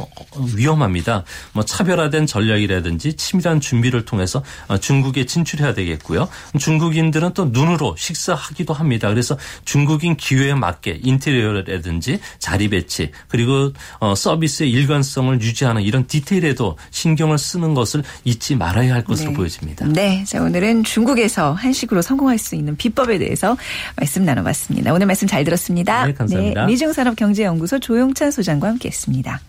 위험합니다. 0.54 1.24
뭐 1.52 1.64
차별화된 1.64 2.26
전략이라든지 2.26 3.14
치밀한 3.14 3.60
준비를 3.60 4.04
통해서 4.04 4.42
어, 4.68 4.78
중국에 4.78 5.26
진출해야 5.26 5.74
되겠고요. 5.74 6.28
중국인들은 6.58 7.34
또 7.34 7.46
눈으로 7.46 7.94
식사하기도 7.96 8.74
합니다. 8.74 9.08
그래서 9.08 9.36
중국인 9.64 10.16
기회에 10.16 10.54
맞게 10.54 11.00
인테리어라든지 11.02 12.20
자리 12.38 12.68
배치 12.68 13.10
그리고 13.28 13.72
어, 14.00 14.14
서비스의 14.14 14.70
일관성을 14.70 15.40
유지하는 15.40 15.82
이런 15.82 16.06
디테일에도 16.06 16.76
신경을 16.90 17.38
쓰는 17.38 17.74
것을 17.74 18.02
잊지 18.24 18.56
말아야 18.56 18.94
할 18.94 19.04
것으로 19.04 19.30
네. 19.30 19.36
보여집니다. 19.36 19.86
네. 19.86 20.24
자, 20.24 20.42
오늘은 20.42 20.84
중국에서 20.84 21.52
한식 21.52 21.85
으로 21.92 22.02
성공할 22.02 22.38
수 22.38 22.54
있는 22.54 22.76
비법에 22.76 23.18
대해서 23.18 23.56
말씀 23.96 24.24
나눠봤습니다. 24.24 24.92
오늘 24.92 25.06
말씀 25.06 25.26
잘 25.28 25.44
들었습니다. 25.44 26.06
네, 26.06 26.14
감사합니다. 26.14 26.66
미중산업경제연구소 26.66 27.78
조용찬 27.78 28.30
소장과 28.30 28.68
함께 28.68 28.88
했습니다. 28.88 29.40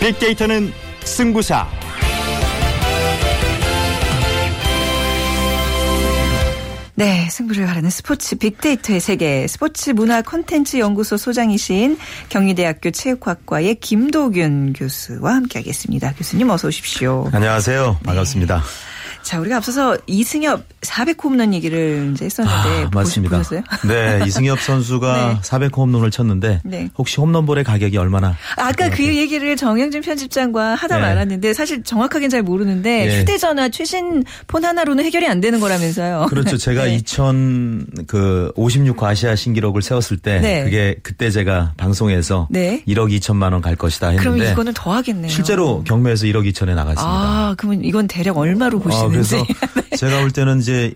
빅데이터는 0.00 0.72
승부사. 1.04 1.79
네, 7.00 7.30
승부를 7.30 7.64
가르는 7.64 7.88
스포츠 7.88 8.36
빅데이터의 8.36 9.00
세계 9.00 9.46
스포츠 9.46 9.88
문화 9.88 10.20
콘텐츠 10.20 10.76
연구소 10.76 11.16
소장이신 11.16 11.96
경희대학교 12.28 12.90
체육학과의 12.90 13.76
김도균 13.76 14.74
교수와 14.74 15.36
함께하겠습니다. 15.36 16.12
교수님 16.12 16.50
어서 16.50 16.68
오십시오. 16.68 17.30
안녕하세요. 17.32 18.00
반갑습니다. 18.04 18.62
자, 19.22 19.38
우리가 19.40 19.56
앞서서 19.58 19.96
이승엽 20.06 20.62
400홈런 20.80 21.52
얘기를 21.54 22.10
이제 22.12 22.24
했었는데 22.24 22.84
아, 22.84 22.90
맞습니다. 22.92 23.36
보셨어요? 23.38 23.62
네, 23.86 24.20
이승엽 24.26 24.60
선수가 24.60 25.12
네. 25.34 25.40
400호 25.42 25.76
홈런을 25.78 26.10
쳤는데 26.10 26.60
네. 26.64 26.88
혹시 26.98 27.20
홈런볼의 27.20 27.64
가격이 27.64 27.96
얼마나? 27.98 28.34
아까 28.56 28.88
그 28.90 29.04
얘기를 29.04 29.56
정영진 29.56 30.00
편집장과 30.02 30.74
하다 30.74 30.96
네. 30.96 31.02
말았는데 31.02 31.52
사실 31.54 31.82
정확하게는 31.82 32.30
잘 32.30 32.42
모르는데 32.42 33.06
예. 33.08 33.20
휴대전화 33.20 33.68
최신 33.68 34.24
폰 34.46 34.64
하나로는 34.64 35.04
해결이 35.04 35.26
안 35.28 35.40
되는 35.40 35.60
거라면서요. 35.60 36.26
그렇죠. 36.30 36.56
제가 36.58 36.84
네. 36.84 36.98
2000그 36.98 38.54
56호 38.54 39.02
아시아 39.04 39.36
신기록을 39.36 39.82
세웠을 39.82 40.16
때 40.16 40.40
네. 40.40 40.64
그게 40.64 40.96
그때 41.02 41.30
제가 41.30 41.74
방송에서 41.76 42.48
네. 42.50 42.82
1억 42.88 43.16
2천만 43.18 43.52
원 43.52 43.60
갈 43.60 43.76
것이다 43.76 44.12
그럼 44.12 44.34
했는데 44.36 44.52
이거는 44.52 44.72
더 44.72 44.94
하겠네요. 44.94 45.28
실제로 45.30 45.84
경매에서 45.84 46.24
1억 46.24 46.50
2천에 46.50 46.74
나갔습니다. 46.74 47.02
아, 47.04 47.54
그러면 47.58 47.84
이건 47.84 48.06
대략 48.06 48.38
얼마로 48.38 48.78
어, 48.78 48.80
보시는 48.80 49.09
지. 49.10 49.36
그래서 49.36 49.44
제가 49.96 50.20
볼 50.20 50.30
때는 50.30 50.60
이제 50.60 50.94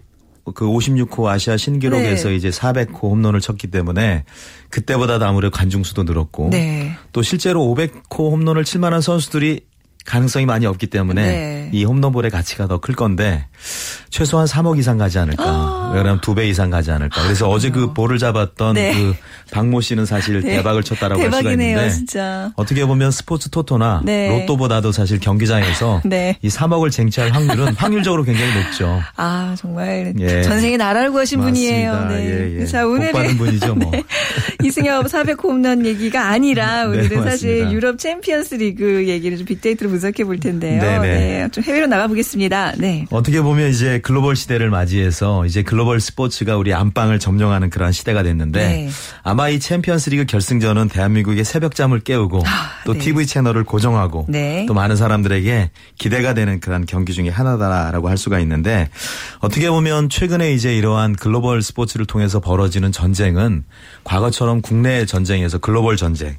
그 0.54 0.66
56호 0.66 1.26
아시아 1.26 1.56
신기록에서 1.56 2.28
네. 2.28 2.36
이제 2.36 2.50
400호 2.50 3.02
홈런을 3.04 3.40
쳤기 3.40 3.68
때문에 3.68 4.24
그때보다도 4.68 5.24
아무래도 5.24 5.50
관중수도 5.50 6.02
늘었고 6.02 6.50
네. 6.50 6.94
또 7.12 7.22
실제로 7.22 7.62
500호 7.62 8.30
홈런을 8.30 8.64
칠 8.64 8.80
만한 8.80 9.00
선수들이 9.00 9.62
가능성이 10.04 10.44
많이 10.46 10.66
없기 10.66 10.88
때문에 10.88 11.22
네. 11.26 11.70
이 11.72 11.84
홈런볼의 11.84 12.30
가치가 12.30 12.66
더 12.68 12.78
클 12.78 12.94
건데 12.94 13.46
최소한 14.10 14.46
3억 14.46 14.78
이상 14.78 14.98
가지 14.98 15.18
않을까. 15.18 15.90
그러면 15.92 16.20
두 16.20 16.34
배 16.34 16.46
이상 16.48 16.68
가지 16.70 16.90
않을까. 16.90 17.22
그래서 17.22 17.48
어제 17.48 17.70
그 17.70 17.92
볼을 17.94 18.18
잡았던 18.18 18.70
아. 18.70 18.72
네. 18.72 18.92
그 18.94 19.14
박모 19.52 19.80
씨는 19.80 20.04
사실 20.06 20.40
네. 20.42 20.56
대박을 20.56 20.82
쳤다라고 20.82 21.20
할 21.22 21.30
수가 21.30 21.38
대박이네요, 21.42 21.76
있는데 21.78 21.94
진짜. 21.94 22.52
어떻게 22.56 22.84
보면 22.84 23.10
스포츠 23.12 23.48
토토나 23.50 24.02
네. 24.04 24.28
로또보다도 24.28 24.92
사실 24.92 25.20
경기장에서 25.20 26.02
네. 26.06 26.36
이 26.42 26.48
3억을 26.48 26.90
쟁취할 26.90 27.30
확률은 27.30 27.74
확률적으로 27.74 28.24
굉장히 28.24 28.52
높죠. 28.54 29.00
아, 29.16 29.54
정말 29.58 30.12
예. 30.18 30.42
전생에 30.42 30.76
나라를 30.76 31.12
구하신 31.12 31.40
분이에요. 31.40 31.92
맞습니다. 31.92 32.16
네. 32.16 32.26
예, 32.56 32.60
예. 32.60 32.66
자, 32.66 32.84
복 32.84 32.92
오늘은 32.94 33.36
분이죠, 33.38 33.74
뭐. 33.76 33.90
네. 33.92 34.02
이승엽 34.62 35.08
400 35.08 35.42
홈런 35.42 35.86
얘기가 35.86 36.28
아니라 36.28 36.84
네, 36.88 36.98
오늘은 36.98 37.22
사실. 37.24 37.70
유럽 37.70 37.98
챔피언스 37.98 38.56
리그 38.56 39.06
얘기를 39.08 39.38
좀 39.38 39.46
빅데이터로 39.46 39.90
분석해 39.94 40.24
볼 40.24 40.40
텐데요. 40.40 40.80
네네. 40.80 41.00
네. 41.00 41.48
좀 41.52 41.62
해외로 41.62 41.86
나가 41.86 42.08
보겠습니다. 42.08 42.72
네. 42.78 43.06
어떻게 43.10 43.40
보면 43.40 43.70
이제 43.70 44.00
글로벌 44.00 44.34
시대를 44.34 44.68
맞이해서 44.68 45.46
이제 45.46 45.62
글로벌 45.62 46.00
스포츠가 46.00 46.56
우리 46.56 46.74
안방을 46.74 47.20
점령하는 47.20 47.70
그러한 47.70 47.92
시대가 47.92 48.24
됐는데 48.24 48.58
네. 48.58 48.88
아마 49.22 49.48
이 49.48 49.60
챔피언스 49.60 50.10
리그 50.10 50.24
결승전은 50.26 50.88
대한민국의 50.88 51.44
새벽잠을 51.44 52.00
깨우고 52.00 52.42
또 52.84 52.92
네. 52.92 52.98
TV 52.98 53.26
채널을 53.26 53.62
고정하고 53.62 54.26
네. 54.28 54.64
또 54.66 54.74
많은 54.74 54.96
사람들에게 54.96 55.70
기대가 55.96 56.34
되는 56.34 56.58
그런 56.58 56.86
경기 56.86 57.12
중에 57.12 57.28
하나다라고 57.28 58.08
할 58.08 58.18
수가 58.18 58.40
있는데 58.40 58.88
어떻게 59.38 59.70
보면 59.70 60.08
최근에 60.08 60.52
이제 60.52 60.76
이러한 60.76 61.14
글로벌 61.14 61.62
스포츠를 61.62 62.04
통해서 62.04 62.40
벌어지는 62.40 62.90
전쟁은 62.90 63.62
과거처럼 64.02 64.60
국내 64.60 65.06
전쟁에서 65.06 65.58
글로벌 65.58 65.96
전쟁 65.96 66.36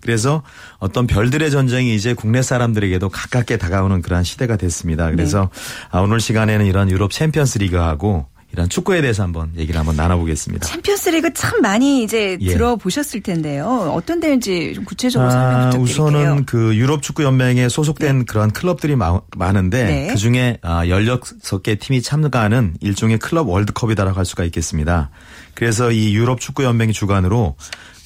그래서 0.00 0.42
어떤 0.78 1.06
별들의 1.06 1.50
전쟁이 1.50 1.94
이제 1.94 2.14
국내 2.14 2.42
사람들에게도 2.42 3.08
가깝게 3.08 3.56
다가오는 3.56 4.02
그러한 4.02 4.24
시대가 4.24 4.56
됐습니다. 4.56 5.10
그래서 5.10 5.50
네. 5.52 5.88
아, 5.90 6.00
오늘 6.00 6.20
시간에는 6.20 6.66
이런 6.66 6.90
유럽 6.90 7.10
챔피언스 7.12 7.58
리그하고 7.58 8.26
이런 8.50 8.70
축구에 8.70 9.02
대해서 9.02 9.22
한번 9.24 9.52
얘기를 9.58 9.78
한번 9.78 9.94
나눠보겠습니다. 9.96 10.66
챔피언스 10.66 11.10
리그 11.10 11.34
참 11.34 11.60
많이 11.60 12.02
이제 12.02 12.38
예. 12.40 12.52
들어보셨을 12.52 13.20
텐데요. 13.22 13.92
어떤 13.94 14.20
데인지 14.20 14.72
좀 14.74 14.86
구체적으로 14.86 15.30
설명 15.30 15.50
아, 15.50 15.58
부탁드릴게요. 15.68 16.04
우선은 16.06 16.46
그 16.46 16.74
유럽 16.74 17.02
축구 17.02 17.24
연맹에 17.24 17.68
소속된 17.68 18.24
그러한 18.24 18.52
클럽들이 18.52 18.96
마- 18.96 19.20
많은데 19.36 19.84
네. 19.84 20.06
그 20.06 20.16
중에 20.16 20.58
16개 20.62 21.78
팀이 21.78 22.00
참가하는 22.00 22.74
일종의 22.80 23.18
클럽 23.18 23.48
월드컵이다라고 23.48 24.16
할 24.18 24.24
수가 24.24 24.44
있겠습니다. 24.44 25.10
그래서 25.52 25.90
이 25.90 26.14
유럽 26.14 26.40
축구 26.40 26.64
연맹이 26.64 26.94
주관으로 26.94 27.54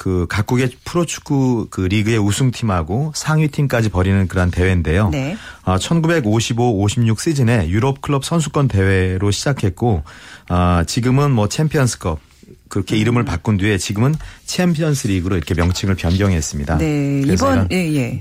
그 0.02 0.26
각국의 0.28 0.70
프로축구 0.84 1.68
그 1.70 1.82
리그의 1.82 2.18
우승팀하고 2.18 3.12
상위팀까지 3.14 3.90
벌이는 3.90 4.26
그러한 4.26 4.50
대회인데요. 4.50 5.10
네. 5.10 5.36
아, 5.62 5.78
1955, 5.78 6.82
56 6.82 7.20
시즌에 7.20 7.68
유럽 7.68 8.00
클럽 8.00 8.24
선수권 8.24 8.66
대회로 8.66 9.30
시작했고 9.30 10.02
아, 10.48 10.82
지금은 10.88 11.30
뭐 11.30 11.48
챔피언스컵 11.48 12.18
그렇게 12.66 12.96
이름을 12.96 13.24
바꾼 13.24 13.58
뒤에 13.58 13.78
지금은 13.78 14.16
챔피언스 14.46 15.06
리그로 15.06 15.36
이렇게 15.36 15.54
명칭을 15.54 15.94
변경했습니다. 15.94 16.78
네. 16.78 17.22
이번 17.24 17.68
예, 17.70 17.76
예. 17.94 18.18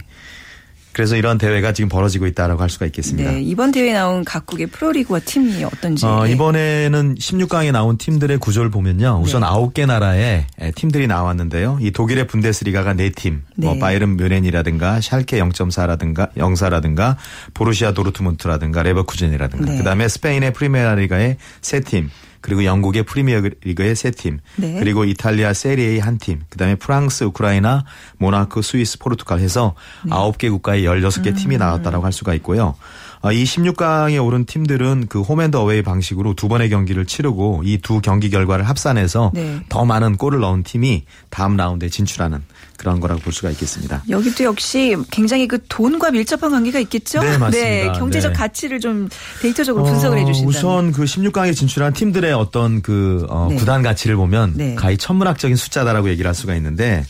그래서 0.94 1.16
이런 1.16 1.38
대회가 1.38 1.74
지금 1.74 1.90
벌어지고 1.90 2.28
있다라고 2.28 2.62
할 2.62 2.70
수가 2.70 2.86
있겠습니다. 2.88 3.32
네. 3.32 3.42
이번 3.42 3.72
대회에 3.72 3.94
나온 3.94 4.24
각국의 4.26 4.68
프로리그와 4.68 5.20
팀이 5.20 5.64
어떤지. 5.64 6.06
어, 6.06 6.26
예. 6.28 6.32
이번에는 6.32 7.16
16강에 7.16 7.72
나온 7.72 7.98
팀들의 7.98 8.38
구조를 8.40 8.70
보면요. 8.72 9.22
우선 9.24 9.42
네. 9.42 9.48
아홉 9.48 9.74
개 9.74 9.86
나라의 9.86 10.46
에, 10.60 10.72
팀들이 10.72 11.08
나왔는데요. 11.08 11.78
이 11.82 11.92
독일의 11.92 12.28
분데스리가가 12.28 12.94
네 12.94 13.10
팀, 13.10 13.44
뭐 13.56 13.74
네. 13.74 13.80
바이른 13.80 14.18
뮌헨이라든가 14.18 15.02
샬케 15.02 15.40
0.4라든가 15.40 16.34
0사라든가 16.36 17.16
보루시아 17.54 17.94
도르트문트라든가 17.94 18.84
레버쿠젠이라든가 18.84 19.72
네. 19.72 19.78
그다음에 19.78 20.08
스페인의 20.08 20.54
프리메라리가의 20.54 21.38
세 21.62 21.80
팀. 21.80 22.10
그리고 22.42 22.66
영국의 22.66 23.04
프리미어 23.04 23.42
리그의 23.64 23.96
세 23.96 24.12
팀, 24.12 24.40
네. 24.58 24.80
그리고 24.80 25.06
이탈리아 25.06 25.54
세리에의 25.54 26.00
한 26.00 26.18
팀, 26.18 26.42
그다음에 26.50 26.76
프랑스, 26.76 27.24
우크라이나, 27.26 27.86
모나코, 28.18 28.62
스위스, 28.62 29.00
포르투갈 29.00 29.40
해서 29.40 29.76
네. 30.04 30.12
아홉 30.14 30.38
개 30.38 30.50
국가의 30.50 30.84
16개 30.84 31.28
음. 31.28 31.36
팀이 31.36 31.58
나왔다라고 31.58 32.04
할 32.04 32.12
수가 32.12 32.34
있고요. 32.36 32.76
어, 33.24 33.32
이 33.32 33.44
16강에 33.44 34.24
오른 34.24 34.46
팀들은 34.46 35.06
그 35.08 35.22
홈앤드 35.22 35.56
어웨이 35.56 35.84
방식으로 35.84 36.34
두 36.34 36.48
번의 36.48 36.70
경기를 36.70 37.06
치르고 37.06 37.62
이 37.66 37.78
두 37.82 38.00
경기 38.02 38.30
결과를 38.30 38.68
합산해서 38.70 39.32
네. 39.34 39.60
더 39.70 39.86
많은 39.86 40.18
골을 40.18 40.40
넣은 40.40 40.64
팀이 40.64 41.04
다음 41.30 41.58
라운드에 41.58 41.90
진출하는 41.90 42.44
그런 42.78 43.00
거라고 43.00 43.22
볼 43.22 43.34
수가 43.34 43.50
있겠습니다. 43.52 44.04
여기도 44.10 44.44
역시 44.44 44.96
굉장히 45.12 45.48
그 45.48 45.60
돈과 45.68 46.12
밀접한 46.12 46.52
관계가 46.52 46.80
있겠죠? 46.80 47.22
네, 47.22 47.38
맞습니다. 47.38 47.94
경제적 47.94 48.34
네. 48.34 48.38
가치를 48.38 48.80
좀 48.80 49.10
데이터적으로 49.42 49.86
분석을 49.86 50.18
어, 50.18 50.20
해주신다. 50.22 50.48
우선 50.50 50.92
그 50.92 51.04
16강에 51.04 51.56
진출한 51.56 51.94
팀들의 51.94 52.32
어떤 52.34 52.82
그 52.82 53.26
어, 53.30 53.48
네. 53.50 53.56
구단 53.56 53.82
가치를 53.84 54.16
보면 54.16 54.54
네. 54.56 54.76
가히 54.76 54.98
천문학적인 54.98 55.56
숫자다라고 55.56 56.10
얘기를 56.10 56.28
할 56.28 56.36
수가 56.36 56.56
있는데 56.56 57.04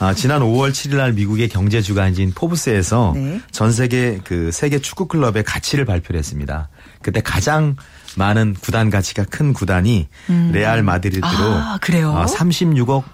아, 0.00 0.14
지난 0.14 0.40
5월 0.40 0.70
7일 0.70 0.96
날 0.96 1.12
미국의 1.12 1.50
경제 1.50 1.82
주간지인 1.82 2.32
포브스에서 2.34 3.12
네. 3.14 3.40
전 3.50 3.70
세계 3.70 4.18
그 4.24 4.50
세계 4.50 4.78
축구 4.78 5.06
클럽의 5.06 5.44
가치를 5.44 5.84
발표를 5.84 6.18
했습니다. 6.18 6.70
그때 7.02 7.20
가장 7.20 7.76
많은 8.16 8.54
구단 8.58 8.88
가치가 8.88 9.24
큰 9.24 9.52
구단이 9.52 10.08
레알 10.52 10.82
마드리드로 10.82 11.28
음. 11.28 11.52
아, 11.52 11.78
그래요? 11.82 12.12
어, 12.12 12.24
36억 12.24 13.04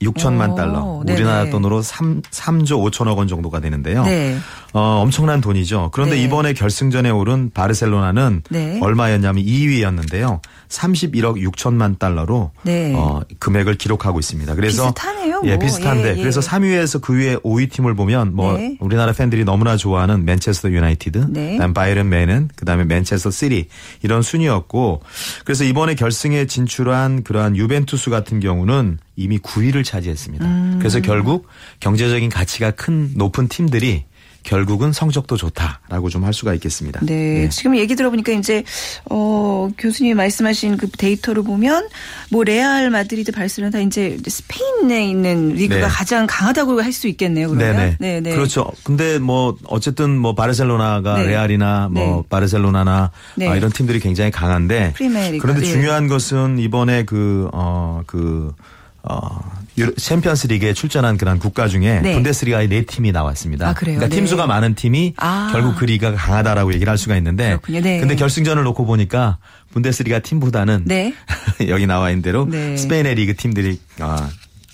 6천만 0.00 0.52
오, 0.52 0.54
달러, 0.54 1.02
네네. 1.04 1.18
우리나라 1.18 1.50
돈으로 1.50 1.82
3, 1.82 2.22
3조 2.22 2.90
5천억 2.90 3.16
원 3.16 3.26
정도가 3.26 3.60
되는데요. 3.60 4.04
네. 4.04 4.38
어, 4.72 5.00
엄청난 5.02 5.40
돈이죠. 5.40 5.90
그런데 5.92 6.16
네. 6.16 6.22
이번에 6.22 6.52
결승전에 6.52 7.10
오른 7.10 7.50
바르셀로나는 7.52 8.42
네. 8.50 8.78
얼마였냐면 8.80 9.42
2위였는데요. 9.44 10.40
31억 10.68 11.42
6천만 11.50 11.98
달러로 11.98 12.50
네. 12.62 12.94
어, 12.94 13.22
금액을 13.38 13.76
기록하고 13.76 14.18
있습니다. 14.18 14.54
그래서 14.54 14.92
비슷하네요, 14.92 15.42
예, 15.44 15.56
뭐. 15.56 15.58
비슷한데 15.58 16.08
예, 16.08 16.18
예. 16.18 16.20
그래서 16.20 16.40
3위에서 16.40 17.00
그 17.00 17.14
위에 17.18 17.36
5위 17.36 17.72
팀을 17.72 17.94
보면 17.94 18.34
뭐 18.36 18.52
네. 18.52 18.76
우리나라 18.80 19.12
팬들이 19.12 19.44
너무나 19.44 19.76
좋아하는 19.76 20.24
맨체스터 20.24 20.70
유나이티드, 20.70 21.28
네. 21.30 21.52
그다음 21.52 21.72
바이에른 21.72 22.08
뮌헨 22.08 22.50
그다음에 22.54 22.84
맨체스터 22.84 23.30
시티 23.30 23.68
이런 24.02 24.22
순위였고 24.22 25.02
그래서 25.44 25.64
이번에 25.64 25.94
결승에 25.94 26.46
진출한 26.46 27.24
그러한 27.24 27.56
유벤투스 27.56 28.10
같은 28.10 28.40
경우는 28.40 28.98
이미 29.16 29.38
9위를 29.38 29.84
차지했습니다. 29.88 30.44
음. 30.44 30.76
그래서 30.78 31.00
결국 31.00 31.46
경제적인 31.80 32.28
가치가 32.30 32.70
큰 32.70 33.10
높은 33.16 33.48
팀들이 33.48 34.04
결국은 34.44 34.92
성적도 34.92 35.36
좋다라고 35.36 36.08
좀 36.08 36.24
할 36.24 36.32
수가 36.32 36.54
있겠습니다. 36.54 37.00
네. 37.02 37.42
예. 37.44 37.48
지금 37.48 37.76
얘기 37.76 37.94
들어보니까 37.94 38.32
이제, 38.32 38.64
어, 39.10 39.68
교수님이 39.76 40.14
말씀하신 40.14 40.76
그 40.78 40.88
데이터를 40.88 41.42
보면 41.42 41.88
뭐 42.30 42.44
레알 42.44 42.88
마드리드 42.90 43.32
바르셀로나 43.32 43.70
다 43.70 43.80
이제 43.80 44.16
스페인에 44.26 45.06
있는 45.06 45.50
리그가 45.50 45.80
네. 45.80 45.86
가장 45.88 46.26
강하다고 46.28 46.82
할 46.82 46.92
수 46.92 47.08
있겠네요. 47.08 47.50
그러면. 47.50 47.96
네네. 47.98 48.30
그렇죠. 48.30 48.72
근데 48.84 49.18
뭐 49.18 49.56
어쨌든 49.66 50.16
뭐 50.16 50.34
바르셀로나가 50.34 51.18
네. 51.18 51.28
레알이나 51.28 51.88
뭐 51.90 52.22
네. 52.22 52.28
바르셀로나나 52.28 53.10
네. 53.36 53.48
아, 53.48 53.54
이런 53.56 53.70
팀들이 53.70 54.00
굉장히 54.00 54.30
강한데 54.30 54.94
그런데 54.96 55.60
예. 55.62 55.64
중요한 55.64 56.08
것은 56.08 56.58
이번에 56.58 57.04
그어그 57.04 57.48
어, 57.52 58.02
유로- 58.14 59.94
챔피언스 59.94 60.48
리그에 60.48 60.72
출전한 60.74 61.16
그런 61.16 61.38
국가 61.38 61.68
중에 61.68 62.00
네. 62.00 62.14
분데스리가의 62.14 62.68
네 62.68 62.82
팀이 62.84 63.12
나왔습니다. 63.12 63.68
아, 63.68 63.74
그래요? 63.74 63.96
그러니까 63.96 64.14
팀 64.14 64.24
네. 64.24 64.28
수가 64.28 64.46
많은 64.46 64.74
팀이 64.74 65.14
아. 65.16 65.50
결국 65.52 65.76
그 65.76 65.84
리그가 65.84 66.14
강하다라고 66.16 66.72
얘기를 66.74 66.90
할 66.90 66.98
수가 66.98 67.16
있는데 67.16 67.48
그렇군요. 67.50 67.80
네. 67.80 68.00
근데 68.00 68.16
결승전을 68.16 68.62
놓고 68.64 68.86
보니까 68.86 69.38
분데스리가 69.72 70.18
팀보다는 70.20 70.82
네. 70.86 71.14
여기 71.68 71.86
나와 71.86 72.10
있는 72.10 72.22
대로 72.22 72.46
네. 72.50 72.76
스페인의 72.76 73.14
리그 73.14 73.36
팀들이 73.36 73.78
아, 74.00 74.28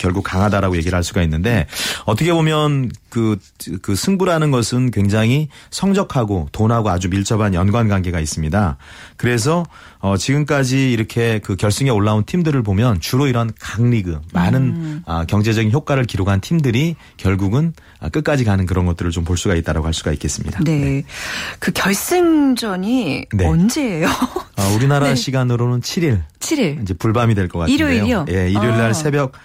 결국 0.05 0.23
강하다라고 0.23 0.77
얘기를 0.77 0.95
할 0.95 1.03
수가 1.03 1.23
있는데 1.23 1.67
어떻게 2.05 2.31
보면 2.35 2.91
그, 3.09 3.39
그 3.81 3.95
승부라는 3.95 4.51
것은 4.51 4.91
굉장히 4.91 5.49
성적하고 5.71 6.49
돈하고 6.53 6.91
아주 6.91 7.09
밀접한 7.09 7.55
연관 7.55 7.89
관계가 7.89 8.21
있습니다. 8.21 8.77
그래서 9.17 9.65
어, 10.01 10.19
지금까지 10.19 10.93
이렇게 10.93 11.39
그 11.43 11.57
결승에 11.57 11.89
올라온 11.89 12.25
팀들을 12.25 12.63
보면 12.63 13.01
주로 13.01 13.27
이런 13.27 13.51
강리그 13.59 14.21
많은 14.35 14.61
음. 14.63 15.03
아, 15.07 15.25
경제적인 15.25 15.73
효과를 15.73 16.05
기록한 16.05 16.41
팀들이 16.43 16.97
결국은 17.17 17.73
아, 18.01 18.11
끝까지 18.11 18.45
가는 18.45 18.67
그런 18.67 18.85
것들을 18.87 19.11
좀 19.11 19.25
볼 19.25 19.39
수가 19.39 19.55
있다라고 19.55 19.87
할 19.87 19.95
수가 19.95 20.13
있겠습니다. 20.13 20.61
네. 20.65 21.03
그 21.59 21.73
결승전이 21.73 23.25
네. 23.33 23.47
언제예요? 23.47 24.07
아, 24.57 24.69
우리나라 24.77 25.09
네. 25.09 25.15
시간으로는 25.15 25.81
7일 25.81 26.21
7일. 26.41 26.83
이제 26.83 26.93
불밤이 26.93 27.35
될 27.35 27.49
것 27.49 27.61
같은데요. 27.61 27.89
일요일이요? 27.89 28.27
예, 28.29 28.51
일요일 28.51 28.77
날 28.77 28.91
아. 28.91 28.93
새벽 28.93 29.33
아, 29.35 29.39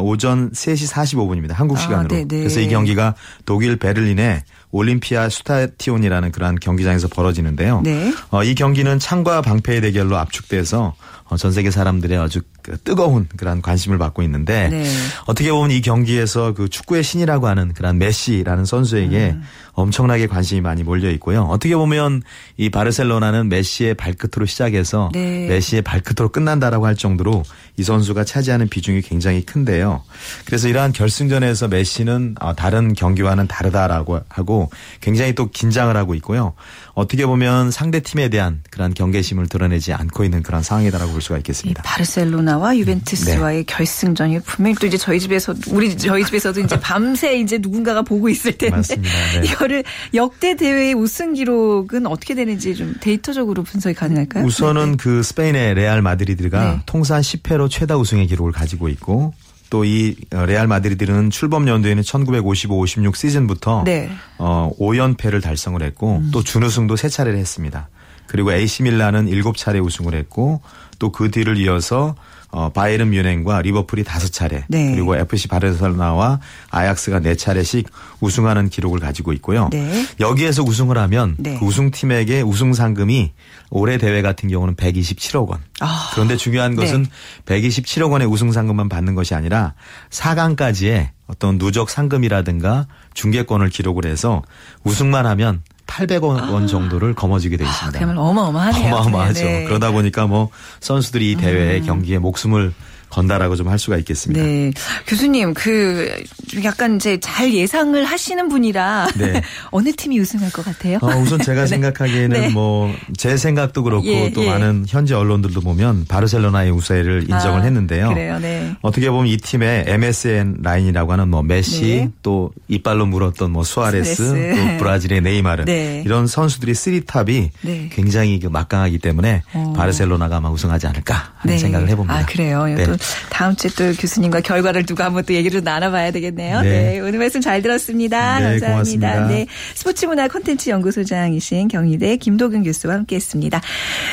오전 0.00 0.50
3시 0.50 0.92
45분입니다. 0.92 1.52
한국 1.52 1.78
아, 1.78 1.80
시간으로. 1.80 2.08
네네. 2.08 2.26
그래서 2.28 2.60
이 2.60 2.68
경기가 2.68 3.14
독일 3.44 3.76
베를린의 3.76 4.42
올림피아 4.70 5.28
스타티온이라는 5.28 6.32
그러한 6.32 6.56
경기장에서 6.60 7.08
벌어지는데요. 7.08 7.82
네. 7.84 8.12
어, 8.30 8.42
이 8.42 8.54
경기는 8.54 8.98
창과 8.98 9.42
방패의 9.42 9.82
대결로 9.82 10.16
압축돼서 10.16 10.94
어, 11.24 11.36
전 11.36 11.52
세계 11.52 11.70
사람들의 11.70 12.18
아주 12.18 12.40
그 12.62 12.78
뜨거운 12.78 13.28
그런 13.36 13.60
관심을 13.60 13.98
받고 13.98 14.22
있는데 14.22 14.68
네. 14.68 14.86
어떻게 15.26 15.50
보면 15.50 15.70
이 15.70 15.80
경기에서 15.80 16.54
그 16.54 16.68
축구의 16.68 17.02
신이라고 17.02 17.46
하는 17.46 17.72
그런 17.74 17.98
메시라는 17.98 18.64
선수에게 18.64 19.32
음. 19.32 19.42
엄청나게 19.74 20.26
관심이 20.26 20.60
많이 20.60 20.82
몰려 20.82 21.10
있고요. 21.12 21.44
어떻게 21.44 21.74
보면 21.74 22.22
이 22.56 22.68
바르셀로나는 22.68 23.48
메시의 23.48 23.94
발끝으로 23.94 24.46
시작해서 24.46 25.10
네. 25.12 25.48
메시의 25.48 25.82
발끝으로 25.82 26.28
끝난다라고 26.28 26.86
할 26.86 26.94
정도로 26.94 27.42
이 27.78 27.82
선수가 27.82 28.24
차지하는 28.24 28.68
비중이 28.68 29.00
굉장히 29.02 29.44
큰데요. 29.44 30.02
그래서 30.44 30.68
이러한 30.68 30.92
결승전에서 30.92 31.68
메시는 31.68 32.36
어, 32.40 32.54
다른 32.54 32.92
경기와는 32.92 33.46
다르다라고 33.48 34.20
하고 34.28 34.70
굉장히 35.00 35.34
또 35.34 35.50
긴장을 35.50 35.94
하고 35.96 36.14
있고요. 36.16 36.52
어떻게 36.94 37.24
보면 37.24 37.70
상대 37.70 38.00
팀에 38.00 38.28
대한 38.28 38.62
그런 38.70 38.92
경계심을 38.92 39.48
드러내지 39.48 39.92
않고 39.92 40.24
있는 40.24 40.42
그런 40.42 40.62
상황이다라고 40.62 41.12
볼 41.12 41.22
수가 41.22 41.36
이 41.36 41.38
있겠습니다. 41.38 41.82
바르셀로나와 41.82 42.76
유벤투스와의 42.76 43.64
결승전이 43.64 44.40
분명히 44.40 44.76
또 44.76 44.86
이제 44.86 44.96
저희 44.96 45.18
집에서 45.18 45.54
우리 45.70 45.96
저희 45.96 46.24
집에서도 46.24 46.60
이제 46.60 46.78
밤새 46.80 47.38
이제 47.38 47.58
누군가가 47.58 48.02
보고 48.02 48.28
있을 48.28 48.52
텐데 48.58 48.76
맞습니다. 48.76 49.14
네. 49.40 49.46
이거를 49.48 49.84
역대 50.14 50.54
대회의 50.56 50.94
우승 50.94 51.32
기록은 51.32 52.06
어떻게 52.06 52.34
되는지 52.34 52.74
좀 52.74 52.94
데이터적으로 53.00 53.62
분석이 53.62 53.94
가능할까요? 53.94 54.44
우선은 54.44 54.98
그 54.98 55.22
스페인의 55.22 55.74
레알 55.74 56.02
마드리드가 56.02 56.64
네. 56.64 56.80
통산 56.86 57.22
10회로 57.22 57.70
최다 57.70 57.96
우승의 57.96 58.26
기록을 58.26 58.52
가지고 58.52 58.88
있고 58.88 59.32
또 59.72 59.82
이 59.84 60.14
레알 60.30 60.66
마드리드는 60.66 61.30
출범 61.30 61.66
연도에는 61.66 62.02
1955-56 62.02 63.14
시즌부터 63.16 63.82
네. 63.84 64.10
어 64.38 64.70
5연패를 64.78 65.42
달성을 65.42 65.82
했고 65.82 66.16
음. 66.18 66.30
또 66.32 66.42
준우승도 66.42 66.94
3차례를 66.94 67.36
했습니다. 67.36 67.88
그리고 68.26 68.52
AC 68.52 68.82
밀란은 68.82 69.26
7차례 69.26 69.84
우승을 69.84 70.14
했고 70.14 70.60
또 70.98 71.12
그 71.12 71.30
뒤를 71.30 71.56
이어서 71.58 72.14
어 72.54 72.68
바이에른 72.68 73.10
뮌헨과 73.10 73.62
리버풀이 73.62 74.04
5차례 74.04 74.64
네. 74.68 74.90
그리고 74.92 75.16
FC 75.16 75.48
바르셀로나와 75.48 76.38
아약스가 76.70 77.20
4차례씩 77.20 77.86
우승하는 78.20 78.68
기록을 78.68 79.00
가지고 79.00 79.32
있고요. 79.32 79.70
네. 79.72 80.06
여기에서 80.20 80.62
우승을 80.62 80.98
하면 80.98 81.36
네. 81.38 81.58
그 81.58 81.64
우승팀에게 81.64 82.42
우승 82.42 82.74
상금이 82.74 83.32
올해 83.70 83.96
대회 83.96 84.20
같은 84.20 84.50
경우는 84.50 84.76
127억 84.76 85.48
원. 85.48 85.60
아. 85.80 86.10
그런데 86.12 86.36
중요한 86.36 86.76
것은 86.76 87.06
네. 87.46 87.60
127억 87.60 88.12
원의 88.12 88.28
우승 88.28 88.52
상금만 88.52 88.90
받는 88.90 89.14
것이 89.14 89.34
아니라 89.34 89.72
4강까지의 90.10 91.08
어떤 91.28 91.56
누적 91.56 91.88
상금이라든가 91.88 92.86
중계권을 93.14 93.70
기록을 93.70 94.04
해서 94.04 94.42
우승만 94.84 95.24
하면 95.24 95.62
800억 95.92 96.50
원 96.52 96.66
정도를 96.66 97.14
거머쥐게 97.14 97.56
돼 97.56 97.66
아, 97.66 97.68
있습니다. 97.68 97.98
그야말로 97.98 98.22
어마어마하네요. 98.22 98.94
어마어마하죠. 98.94 99.44
네, 99.44 99.58
네. 99.60 99.64
그러다 99.64 99.90
보니까 99.90 100.26
뭐 100.26 100.48
선수들이 100.80 101.32
이 101.32 101.36
대회 101.36 101.80
경기에 101.80 102.18
목숨을 102.18 102.72
건다라고 103.12 103.56
좀 103.56 103.72
할 103.72 103.78
수가 103.78 103.96
있겠습니다. 103.98 104.44
네. 104.44 104.70
교수님, 105.06 105.54
그, 105.54 106.22
좀 106.48 106.62
약간 106.64 106.96
이제 106.96 107.18
잘 107.20 107.52
예상을 107.54 108.04
하시는 108.04 108.48
분이라. 108.48 109.08
네. 109.16 109.40
어느 109.70 109.92
팀이 109.92 110.20
우승할 110.20 110.50
것 110.52 110.62
같아요? 110.64 110.98
어, 111.00 111.06
우선 111.16 111.38
제가 111.40 111.62
네. 111.62 111.66
생각하기에는 111.68 112.40
네. 112.40 112.48
뭐 112.50 113.09
제 113.09 113.38
생각도 113.38 113.82
그렇고 113.82 114.06
예, 114.06 114.30
또 114.32 114.44
예. 114.44 114.50
많은 114.50 114.84
현지 114.86 115.14
언론들도 115.14 115.60
보면 115.62 116.04
바르셀로나의 116.06 116.70
우세를 116.70 117.22
인정을 117.30 117.60
아, 117.60 117.64
했는데요. 117.64 118.08
그래요, 118.10 118.38
네. 118.40 118.74
어떻게 118.82 119.10
보면 119.10 119.28
이 119.28 119.38
팀의 119.38 119.84
MSN 119.86 120.58
라인이라고 120.62 121.12
하는 121.12 121.28
뭐 121.28 121.42
메시 121.42 121.80
네. 121.82 122.10
또 122.22 122.50
이빨로 122.68 123.06
물었던 123.06 123.50
뭐 123.50 123.64
수아레스 123.64 124.26
수아레스. 124.26 124.54
또 124.56 124.78
브라질의 124.78 125.22
네이마르 125.22 125.64
네. 125.64 126.02
이런 126.04 126.26
선수들이 126.26 126.74
쓰리탑이 126.74 127.50
네. 127.62 127.88
굉장히 127.90 128.38
그 128.38 128.48
막강하기 128.48 128.98
때문에 128.98 129.42
어. 129.54 129.72
바르셀로나가 129.76 130.36
아마 130.36 130.50
우승하지 130.50 130.86
않을까 130.88 131.32
하는 131.36 131.58
생각을 131.58 131.88
해봅니다. 131.88 132.18
아, 132.18 132.26
그래요. 132.26 132.66
네. 132.66 132.84
또 132.84 132.96
다음 133.30 133.56
주에 133.56 133.70
또 133.76 133.92
교수님과 133.98 134.40
결과를 134.40 134.84
두고 134.86 135.02
한번 135.02 135.24
또 135.24 135.34
얘기를 135.34 135.62
나눠봐야 135.62 136.10
되겠네요. 136.10 136.60
네. 136.62 136.70
네. 136.70 137.00
오늘 137.00 137.18
말씀 137.18 137.40
잘 137.40 137.62
들었습니다. 137.62 138.38
네, 138.38 138.44
감사합니다. 138.60 138.68
고맙습니다. 138.68 139.26
네. 139.28 139.46
스포츠문화 139.74 140.28
콘텐츠 140.28 140.70
연구소장이신 140.70 141.68
경희대 141.68 142.16
김도균 142.16 142.62
교수와 142.62 142.94
함께 142.94 143.16
했습니다. 143.16 143.60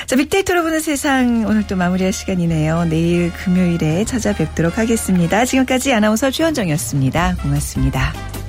자, 0.05 0.15
빅데이터로 0.15 0.63
보는 0.63 0.79
세상 0.79 1.45
오늘 1.47 1.65
또 1.67 1.75
마무리할 1.75 2.13
시간이네요. 2.13 2.85
내일 2.85 3.31
금요일에 3.33 4.05
찾아뵙도록 4.05 4.77
하겠습니다. 4.77 5.45
지금까지 5.45 5.93
아나운서 5.93 6.31
최현정이었습니다. 6.31 7.37
고맙습니다. 7.41 8.48